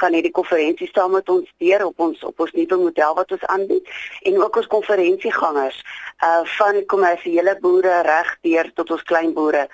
gaan 0.00 0.16
hierdie 0.16 0.34
konferensie 0.40 0.88
saam 0.92 1.14
met 1.16 1.28
ons 1.28 1.48
deur 1.62 1.84
op 1.86 2.04
ons 2.08 2.24
op 2.30 2.44
ons 2.44 2.52
nuwe 2.56 2.78
model 2.82 3.16
wat 3.20 3.32
ons 3.36 3.46
aanbied 3.54 3.94
en 4.30 4.42
ook 4.42 4.60
ons 4.62 4.70
konferensiegangers 4.76 5.80
uh 6.26 6.42
van 6.58 6.82
kommersiële 6.94 7.56
boere 7.62 8.02
reg 8.06 8.34
deur 8.46 8.70
tot 8.74 8.90
ons 8.96 9.08
klein 9.10 9.34
boere 9.34 9.66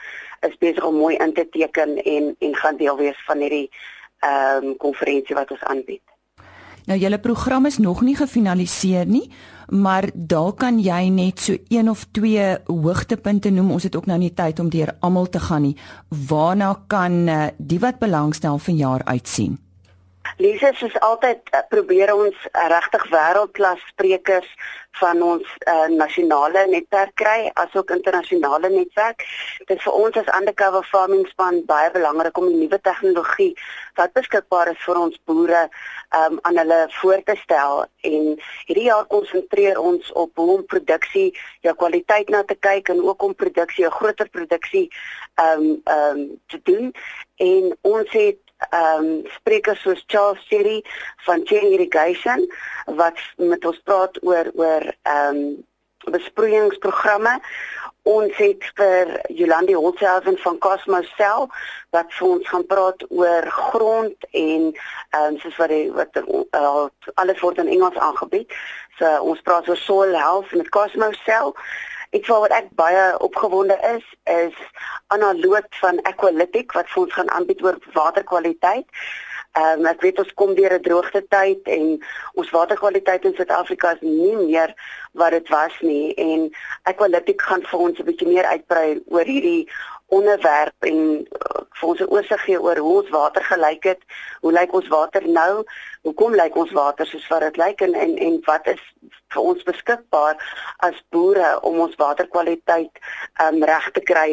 is 0.48 0.56
besig 0.60 0.84
om 0.84 0.96
mooi 1.00 1.16
in 1.16 1.34
te 1.34 1.46
teken 1.58 1.96
en 2.02 2.34
en 2.38 2.56
gaan 2.62 2.80
deel 2.80 2.96
wees 2.96 3.20
van 3.28 3.44
hierdie 3.46 3.68
ehm 4.24 4.64
um, 4.64 4.76
konferensie 4.76 5.36
wat 5.36 5.50
ons 5.50 5.64
aanbied. 5.68 6.02
Nou 6.84 6.98
julle 7.00 7.18
program 7.18 7.66
is 7.66 7.78
nog 7.78 8.02
nie 8.04 8.16
gefinaliseer 8.16 9.06
nie, 9.08 9.30
maar 9.68 10.10
dalk 10.14 10.58
kan 10.60 10.78
jy 10.80 11.08
net 11.08 11.40
so 11.40 11.56
een 11.72 11.88
of 11.90 12.04
twee 12.12 12.44
hoogtepunte 12.66 13.50
noem. 13.50 13.70
Ons 13.72 13.88
het 13.88 13.96
ook 13.96 14.06
nou 14.06 14.18
nie 14.20 14.34
tyd 14.36 14.60
om 14.60 14.68
deur 14.68 14.92
almal 15.00 15.28
te 15.32 15.40
gaan 15.40 15.64
nie. 15.64 15.76
Waarna 16.28 16.74
kan 16.86 17.24
uh, 17.28 17.46
die 17.56 17.80
wat 17.80 17.98
belangstel 17.98 18.58
vanjaar 18.58 19.04
uitsien? 19.04 19.63
Lise 20.38 20.72
soos 20.74 20.94
altyd 21.00 21.50
uh, 21.52 21.60
probeer 21.68 22.14
ons 22.14 22.36
uh, 22.50 22.66
regtig 22.72 23.04
wêreldklas 23.12 23.82
sprekers 23.90 24.48
van 25.00 25.22
ons 25.22 25.46
uh, 25.66 25.86
nasionale 25.90 26.64
netwerk 26.70 27.14
kry 27.18 27.50
asook 27.60 27.90
internasionale 27.94 28.70
netwerk. 28.70 29.24
Dit 29.68 29.82
vir 29.82 29.98
ons 29.98 30.16
as 30.20 30.30
undercover 30.38 30.86
farming 30.90 31.26
span 31.30 31.60
baie 31.68 31.90
belangrik 31.94 32.38
om 32.38 32.48
die 32.50 32.62
nuwe 32.62 32.78
tegnologie 32.82 33.52
wat 33.98 34.14
beskikbaar 34.18 34.72
is 34.72 34.80
vir 34.86 35.00
ons 35.00 35.18
boere 35.28 35.66
um, 36.18 36.38
aan 36.42 36.58
hulle 36.62 36.80
voor 37.00 37.22
te 37.26 37.36
stel 37.42 37.84
en 38.10 38.30
hierdie 38.66 38.88
jaar 38.88 39.06
konsentreer 39.10 39.78
ons 39.78 40.12
op 40.12 40.30
hoe 40.40 40.48
om 40.58 40.64
produksie 40.66 41.28
jou 41.66 41.74
kwaliteit 41.78 42.30
na 42.30 42.42
te 42.42 42.56
kyk 42.58 42.90
en 42.94 43.02
ook 43.02 43.22
om 43.22 43.34
produksie 43.34 43.86
'n 43.86 43.98
groter 44.00 44.28
produksie 44.28 44.88
ehm 45.34 45.60
um, 45.60 45.80
ehm 45.84 46.18
um, 46.18 46.40
te 46.46 46.60
doen 46.62 46.92
en 47.36 47.76
ons 47.82 48.10
het 48.10 48.43
ehm 48.70 49.04
um, 49.04 49.26
sprekers 49.38 49.80
soos 49.82 50.04
Charles 50.06 50.46
Siri 50.48 50.82
van 51.26 51.44
Chain 51.44 51.72
Irrigation 51.72 52.46
wat 52.86 53.20
met 53.36 53.64
ons 53.64 53.80
praat 53.84 54.18
oor 54.22 54.50
oor 54.54 54.90
ehm 55.02 55.36
um, 55.36 55.64
besproeiingsprogramme. 56.04 57.38
Ons 58.04 58.36
het 58.36 58.64
vir 58.76 59.14
Jolandi 59.32 59.72
Holzhausen 59.72 60.36
van 60.42 60.58
Cosmos 60.60 61.08
Cell 61.16 61.46
wat 61.96 62.10
vir 62.12 62.26
ons 62.28 62.48
gaan 62.48 62.66
praat 62.68 63.04
oor 63.08 63.48
grond 63.48 64.26
en 64.30 64.66
ehm 64.74 65.30
um, 65.30 65.38
soos 65.40 65.56
wat 65.62 65.72
die 65.72 65.88
wat 65.92 66.20
uh, 66.20 66.84
alles 67.14 67.40
word 67.40 67.62
in 67.64 67.72
Engels 67.78 67.96
aangebied. 67.96 68.52
So 68.98 69.08
ons 69.32 69.40
praat 69.48 69.68
oor 69.68 69.80
soil 69.80 70.14
health 70.18 70.52
met 70.52 70.68
Cosmos 70.68 71.20
Cell. 71.24 71.56
Ek 72.14 72.26
voel 72.26 72.44
wat 72.44 72.52
ek 72.54 72.66
baie 72.78 73.04
opgewonde 73.26 73.74
is 73.90 74.04
is 74.30 74.58
analoog 75.14 75.66
van 75.80 75.98
Aqualytic 76.06 76.72
wat 76.78 76.90
vir 76.92 77.02
ons 77.02 77.14
gaan 77.16 77.30
aanbied 77.34 77.62
oor 77.64 77.78
waterkwaliteit. 77.96 78.86
Ehm 79.58 79.82
um, 79.82 79.88
ek 79.90 80.02
weet 80.02 80.20
ons 80.22 80.30
kom 80.38 80.54
deur 80.54 80.72
'n 80.76 80.82
droogte 80.82 81.22
tyd 81.34 81.66
en 81.76 81.98
ons 82.34 82.50
waterkwaliteit 82.50 83.24
in 83.24 83.34
Suid-Afrika 83.34 83.92
is 83.94 84.00
nie 84.06 84.36
meer 84.36 84.74
wat 85.12 85.30
dit 85.30 85.48
was 85.48 85.74
nie 85.80 86.14
en 86.14 86.48
Aqualytic 86.90 87.42
gaan 87.42 87.66
vir 87.72 87.80
ons 87.88 87.98
'n 87.98 88.06
bietjie 88.06 88.30
meer 88.30 88.46
uitbrei 88.54 89.02
oor 89.06 89.26
hierdie 89.26 89.68
onderwerp 90.18 90.88
en 90.88 90.98
uh, 91.20 91.62
vir 91.78 91.88
ons 91.88 92.00
'n 92.00 92.12
oorsig 92.16 92.42
gee 92.46 92.60
oor 92.60 92.78
hoe 92.78 92.94
ons 93.02 93.10
water 93.10 93.44
gelyk 93.44 93.84
het, 93.90 94.02
hoe 94.40 94.52
lyk 94.52 94.72
ons 94.72 94.88
water 94.88 95.28
nou, 95.28 95.64
hoekom 96.02 96.34
lyk 96.34 96.56
ons 96.56 96.72
water 96.72 97.06
soos 97.06 97.28
wat 97.32 97.40
dit 97.40 97.56
lyk 97.56 97.80
en, 97.86 97.94
en 97.94 98.16
en 98.28 98.40
wat 98.46 98.66
is 98.74 98.82
vir 99.34 99.42
ons 99.42 99.62
beskikbaar 99.62 100.36
as 100.86 101.00
boere 101.10 101.60
om 101.62 101.80
ons 101.86 101.96
waterkwaliteit 102.00 103.02
um, 103.42 103.62
reg 103.62 103.90
te 103.96 104.00
kry 104.00 104.28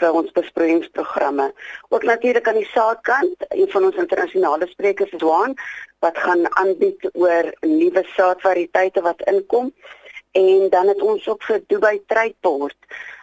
vir 0.00 0.16
ons 0.18 0.30
besproeiingsprogramme. 0.36 1.52
Ook 1.88 2.02
natuurlik 2.02 2.48
aan 2.48 2.60
die 2.60 2.70
saadkant, 2.72 3.44
een 3.48 3.70
van 3.70 3.84
ons 3.84 4.00
internasionale 4.04 4.66
sprekers 4.70 5.12
is 5.12 5.22
Juan 5.22 5.54
wat 6.04 6.18
gaan 6.18 6.46
aanbied 6.60 7.08
oor 7.12 7.50
nuwe 7.60 8.04
saadvariëteite 8.16 9.02
wat 9.06 9.22
inkom 9.30 9.72
en 10.34 10.68
dan 10.70 10.90
het 10.90 11.02
ons 11.02 11.28
ook 11.28 11.42
vir 11.46 11.62
Dubai 11.70 12.00
Trade 12.10 12.34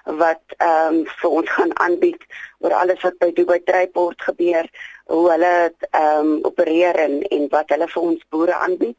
wat 0.06 0.42
ehm 0.58 0.96
um, 0.96 1.06
vir 1.22 1.30
ons 1.30 1.50
gaan 1.50 1.74
aanbied 1.80 2.24
oor 2.60 2.74
alles 2.74 3.02
wat 3.02 3.18
by 3.20 3.32
Dubai 3.34 3.60
Trade 3.64 4.14
gebeur, 4.18 4.70
hoe 5.06 5.30
hulle 5.32 5.54
ehm 5.90 6.20
um, 6.20 6.40
opereer 6.44 6.96
en 6.96 7.22
en 7.22 7.48
wat 7.50 7.70
hulle 7.70 7.88
vir 7.88 8.02
ons 8.02 8.28
boere 8.30 8.54
aanbied. 8.54 8.98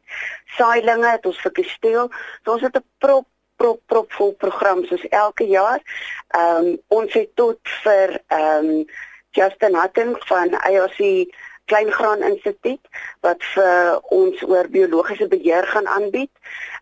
Saailinge 0.57 1.07
het 1.07 1.25
ons 1.25 1.41
vir 1.41 1.51
gesteel. 1.53 2.09
So 2.43 2.53
ons 2.53 2.61
het 2.61 2.77
'n 2.77 2.85
prop 2.99 3.27
prop 3.57 3.81
prop 3.85 4.11
vol 4.11 4.33
program 4.33 4.85
soos 4.85 5.07
elke 5.09 5.47
jaar. 5.47 5.81
Ehm 6.27 6.65
um, 6.65 6.77
ons 6.87 7.13
het 7.13 7.35
tot 7.35 7.59
vir 7.83 8.19
ehm 8.27 8.69
um, 8.69 8.85
Justin 9.33 9.75
Hutton 9.75 10.15
van 10.29 10.49
IRC 10.69 11.27
Kleingraan 11.65 12.21
Instituut 12.21 12.87
wat 13.21 13.43
vir 13.53 13.99
ons 14.13 14.41
oor 14.43 14.67
biologiese 14.69 15.27
beheer 15.27 15.67
gaan 15.67 15.87
aanbied 15.87 16.31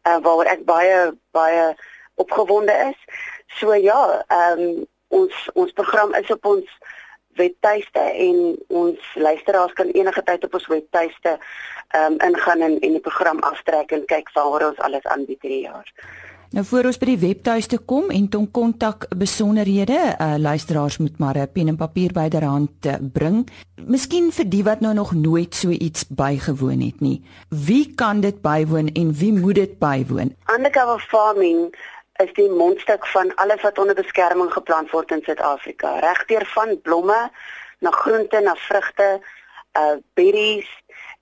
uh, 0.07 0.17
waaroor 0.25 0.49
ek 0.49 0.65
baie 0.65 1.11
baie 1.37 1.65
opgewonde 2.21 2.73
is. 2.89 2.97
So 3.59 3.73
ja, 3.73 4.23
ehm 4.27 4.59
um, 4.59 4.87
ons 5.07 5.49
ons 5.53 5.71
program 5.71 6.13
is 6.15 6.29
op 6.31 6.45
ons 6.45 6.67
webtuiste 7.35 7.99
en 7.99 8.55
ons 8.67 9.13
luisteraars 9.15 9.73
kan 9.73 9.91
enige 9.91 10.23
tyd 10.23 10.43
op 10.47 10.53
ons 10.53 10.67
webtuiste 10.67 11.37
ehm 11.37 12.13
um, 12.13 12.19
ingaan 12.27 12.61
en 12.61 12.79
en 12.79 12.97
die 12.97 13.05
program 13.07 13.39
aftrek 13.39 13.91
en 13.91 14.05
kyk 14.05 14.31
waar 14.33 14.67
ons 14.69 14.83
alles 14.87 15.07
aanbied 15.15 15.41
hierdie 15.41 15.65
jaar. 15.67 15.93
Nou 16.51 16.65
voor 16.67 16.89
ons 16.89 16.97
by 16.99 17.07
die 17.13 17.21
webtuiste 17.21 17.77
kom 17.87 18.09
en 18.11 18.25
ton 18.27 18.49
kontak 18.51 19.05
besonderhede, 19.15 19.95
uh, 19.95 20.33
luisteraars 20.35 20.97
moet 20.99 21.19
maar 21.19 21.37
'n 21.39 21.51
pen 21.53 21.67
en 21.67 21.77
papier 21.79 22.11
byderhand 22.11 22.85
uh, 22.85 22.95
bring. 22.99 23.47
Miskien 23.87 24.31
vir 24.31 24.49
die 24.49 24.63
wat 24.63 24.79
nou 24.79 24.93
nog 24.93 25.13
nooit 25.13 25.55
so 25.55 25.69
iets 25.69 26.03
bygewoon 26.07 26.81
het 26.81 26.99
nie. 26.99 27.23
Wie 27.49 27.95
kan 27.95 28.19
dit 28.19 28.41
bywoon 28.41 28.87
en 28.87 29.13
wie 29.13 29.33
moet 29.33 29.55
dit 29.55 29.79
bywoon? 29.79 30.35
Undercover 30.55 30.99
farming 30.99 31.71
is 32.19 32.33
die 32.33 32.49
mondstuk 32.49 33.05
van 33.07 33.35
alles 33.35 33.61
wat 33.61 33.77
onder 33.79 33.95
beskerming 33.95 34.51
geplant 34.53 34.91
word 34.91 35.11
in 35.11 35.23
Suid-Afrika. 35.23 35.99
Regdeur 35.99 36.45
van 36.45 36.81
blomme 36.81 37.31
na 37.79 37.91
groente 37.91 38.39
na 38.39 38.55
vrugte, 38.55 39.21
uh 39.77 39.95
berries 40.13 40.69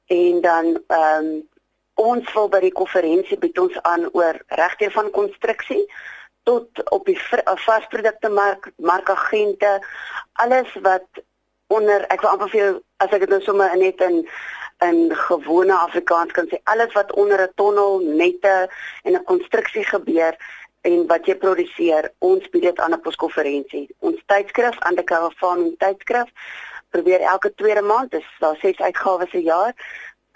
en 0.05 0.41
dan 0.41 0.83
ehm 0.87 1.25
um, 1.25 1.47
ons 1.99 2.33
wil 2.33 2.47
by 2.49 2.61
die 2.63 2.75
konferensie 2.75 3.37
bied 3.37 3.57
ons 3.59 3.75
aan 3.81 4.07
oor 4.15 4.37
regte 4.47 4.87
van 4.91 5.11
konstruksie 5.11 5.83
tot 6.47 6.83
op 6.95 7.05
die 7.05 7.17
uh, 7.17 7.55
vasprodukte 7.65 8.29
mark 8.29 8.71
markagente 8.77 9.73
alles 10.33 10.71
wat 10.85 11.23
onder 11.67 12.05
ek 12.07 12.23
wil 12.23 12.31
amper 12.31 12.49
vir 12.53 12.61
jou 12.61 12.71
as 13.03 13.11
ek 13.13 13.25
dit 13.25 13.35
nou 13.35 13.41
sommer 13.45 13.75
net 13.77 14.01
in 14.07 14.23
in 14.87 15.11
gewone 15.27 15.75
Afrikaans 15.75 16.31
kan 16.31 16.47
sê 16.47 16.61
alles 16.73 16.95
wat 16.95 17.11
onder 17.23 17.43
'n 17.45 17.53
tonnel 17.59 17.99
nette 17.99 18.55
en 19.03 19.13
'n 19.13 19.27
konstruksie 19.31 19.83
gebeur 19.83 20.39
en 20.81 21.07
wat 21.07 21.25
jy 21.27 21.35
produseer 21.35 22.11
ons 22.19 22.49
bied 22.49 22.63
dit 22.69 22.79
aan 22.79 22.93
op 22.97 23.05
ons 23.11 23.21
konferensie 23.25 23.85
ons 23.99 24.19
tydskrif 24.31 24.77
Undercover 24.89 25.35
Farming 25.39 25.77
tydskrif 25.77 26.29
probeer 26.89 27.21
elke 27.21 27.53
tweede 27.55 27.81
maand 27.81 28.11
dis 28.11 28.29
daar 28.39 28.57
ses 28.61 28.79
uitgawes 28.79 29.31
per 29.31 29.45
jaar 29.45 29.73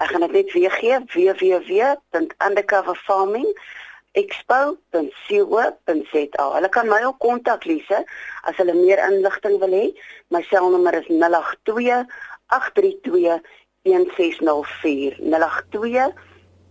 Ek 0.00 0.08
gaan 0.10 0.24
dit 0.26 0.32
net 0.32 0.52
weer 0.58 0.72
gee, 0.80 0.98
www.undercoverfarmingexpo.co.za. 1.14 3.89
Hulle 6.54 6.68
kan 6.68 6.88
my 6.88 7.04
ook 7.04 7.18
kontak 7.18 7.64
Lise 7.64 8.04
as 8.42 8.56
hulle 8.58 8.74
meer 8.74 8.98
inligting 9.06 9.58
wil 9.62 9.70
hê. 9.70 9.86
My 10.30 10.42
selnommer 10.50 10.94
is 10.98 11.06
082 11.08 12.06
832 12.50 13.38
1604 13.86 15.16
082 15.22 16.12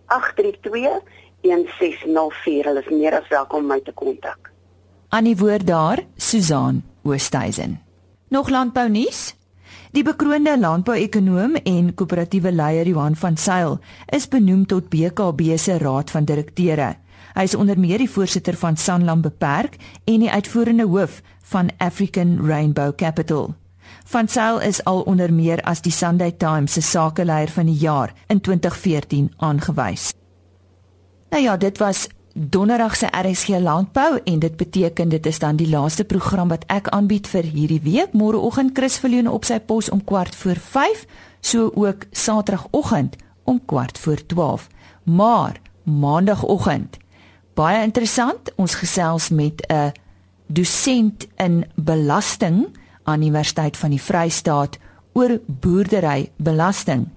832 0.07 1.01
1604 1.41 2.67
hulle 2.67 2.83
is 2.83 2.91
meer 2.91 3.15
as 3.21 3.27
welkom 3.31 3.63
om 3.63 3.67
my 3.71 3.79
te 3.79 3.95
kontak. 3.95 4.51
Aan 5.09 5.23
die 5.23 5.37
woord 5.37 5.65
daar, 5.67 6.03
Susan 6.17 6.83
Oosthuizen. 7.03 7.79
Nog 8.29 8.49
landbou 8.49 8.89
nuus? 8.89 9.35
Die 9.95 10.03
bekroonde 10.03 10.59
landbouekonoom 10.59 11.55
en 11.63 11.93
koöperatiewe 11.95 12.51
leier 12.51 12.85
Johan 12.85 13.15
van 13.15 13.37
Sail 13.37 13.79
is 14.13 14.27
benoem 14.27 14.65
tot 14.65 14.89
BKB 14.89 15.55
se 15.57 15.77
raad 15.81 16.11
van 16.11 16.27
direkteure. 16.29 16.97
Hy 17.33 17.43
is 17.43 17.55
onder 17.55 17.79
meer 17.79 17.97
die 17.97 18.09
voorsitter 18.09 18.57
van 18.57 18.77
Sanlam 18.77 19.21
Beperk 19.21 19.75
en 20.05 20.19
die 20.19 20.31
uitvoerende 20.31 20.85
hoof 20.85 21.21
van 21.51 21.69
African 21.77 22.37
Rainbow 22.45 22.95
Capital. 22.95 23.55
Van 24.05 24.27
Sail 24.27 24.59
is 24.59 24.83
al 24.83 25.01
onder 25.01 25.33
meer 25.33 25.61
as 25.61 25.81
die 25.81 25.91
Sunday 25.91 26.31
Times 26.31 26.73
se 26.73 26.81
sakeleier 26.81 27.49
van 27.49 27.65
die 27.65 27.77
jaar 27.77 28.13
in 28.27 28.41
2014 28.41 29.33
aangewys. 29.37 30.13
Nou 31.29 31.43
ja, 31.43 31.57
dit 31.57 31.77
was 31.77 32.07
Donderdag 32.33 32.95
se 32.95 33.07
RSG 33.11 33.47
Landbou 33.47 34.19
en 34.23 34.39
dit 34.39 34.55
beteken 34.55 35.09
dit 35.09 35.25
is 35.25 35.39
dan 35.39 35.55
die 35.55 35.69
laaste 35.69 36.03
program 36.03 36.47
wat 36.47 36.63
ek 36.67 36.87
aanbied 36.87 37.27
vir 37.27 37.43
hierdie 37.43 37.81
week. 37.83 38.13
Môreoggend 38.13 38.77
Chris 38.77 38.97
Verleen 39.01 39.27
op 39.27 39.45
sy 39.45 39.57
pos 39.59 39.89
om 39.89 40.03
kwart 40.03 40.35
voor 40.35 40.55
5, 40.55 41.05
so 41.41 41.71
ook 41.73 42.05
Saterdagoggend 42.11 43.15
om 43.43 43.59
kwart 43.65 43.97
voor 43.97 44.25
12. 44.25 44.67
Maar 45.03 45.59
Maandagoggend 45.83 46.97
baie 47.59 47.81
interessant, 47.83 48.53
ons 48.55 48.75
gesels 48.79 49.29
met 49.35 49.65
'n 49.67 49.91
dosent 50.47 51.27
in 51.37 51.65
belasting 51.75 52.67
aan 53.03 53.21
Universiteit 53.21 53.77
van 53.77 53.89
die 53.89 54.01
Vrystaat 54.01 54.77
oor 55.13 55.39
boerderybelasting 55.45 57.07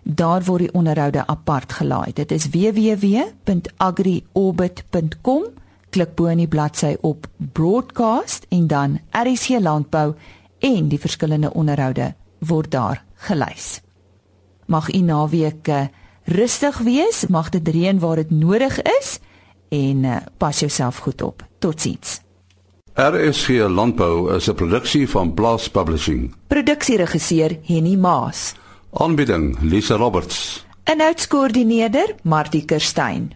daar 0.03 0.43
word 0.43 0.59
die 0.59 0.73
onderhoude 0.73 1.27
apart 1.27 1.73
gelaai. 1.73 2.13
Dit 2.13 2.31
is 2.31 2.49
www.agriorbit.com 2.49 5.43
klik 5.91 6.15
bo 6.15 6.31
in 6.31 6.39
die 6.39 6.47
bladsy 6.47 6.95
op 7.01 7.27
broadcast 7.37 8.45
en 8.49 8.67
dan 8.67 8.99
RSG 9.11 9.59
landbou 9.59 10.13
en 10.61 10.87
die 10.87 10.99
verskillende 10.99 11.53
onderhoude 11.53 12.13
word 12.39 12.71
daar 12.71 13.03
gelys. 13.27 13.81
Mag 14.65 14.93
u 14.93 15.01
naweek 15.01 15.67
eh, 15.67 15.89
rustig 16.23 16.77
wees, 16.77 17.25
mag 17.27 17.49
dit 17.49 17.67
reën 17.67 17.99
waar 17.99 18.15
dit 18.15 18.31
nodig 18.31 18.81
is 18.81 19.19
en 19.69 20.03
uh, 20.03 20.17
pas 20.37 20.59
jouself 20.59 20.97
goed 20.97 21.21
op. 21.21 21.45
Totsiens. 21.59 22.19
RSG 22.93 23.47
Landbou 23.71 24.35
is 24.35 24.49
'n 24.49 24.53
produksie 24.53 25.09
van 25.09 25.33
Blast 25.33 25.71
Publishing. 25.71 26.35
Produksieregisseur 26.47 27.57
Henny 27.63 27.95
Maas. 27.95 28.53
Aanbieding 28.93 29.57
Lisa 29.61 29.95
Roberts. 29.95 30.65
En 30.83 31.01
uitskoördineerder 31.01 32.15
Martie 32.23 32.65
Kerstyn. 32.65 33.31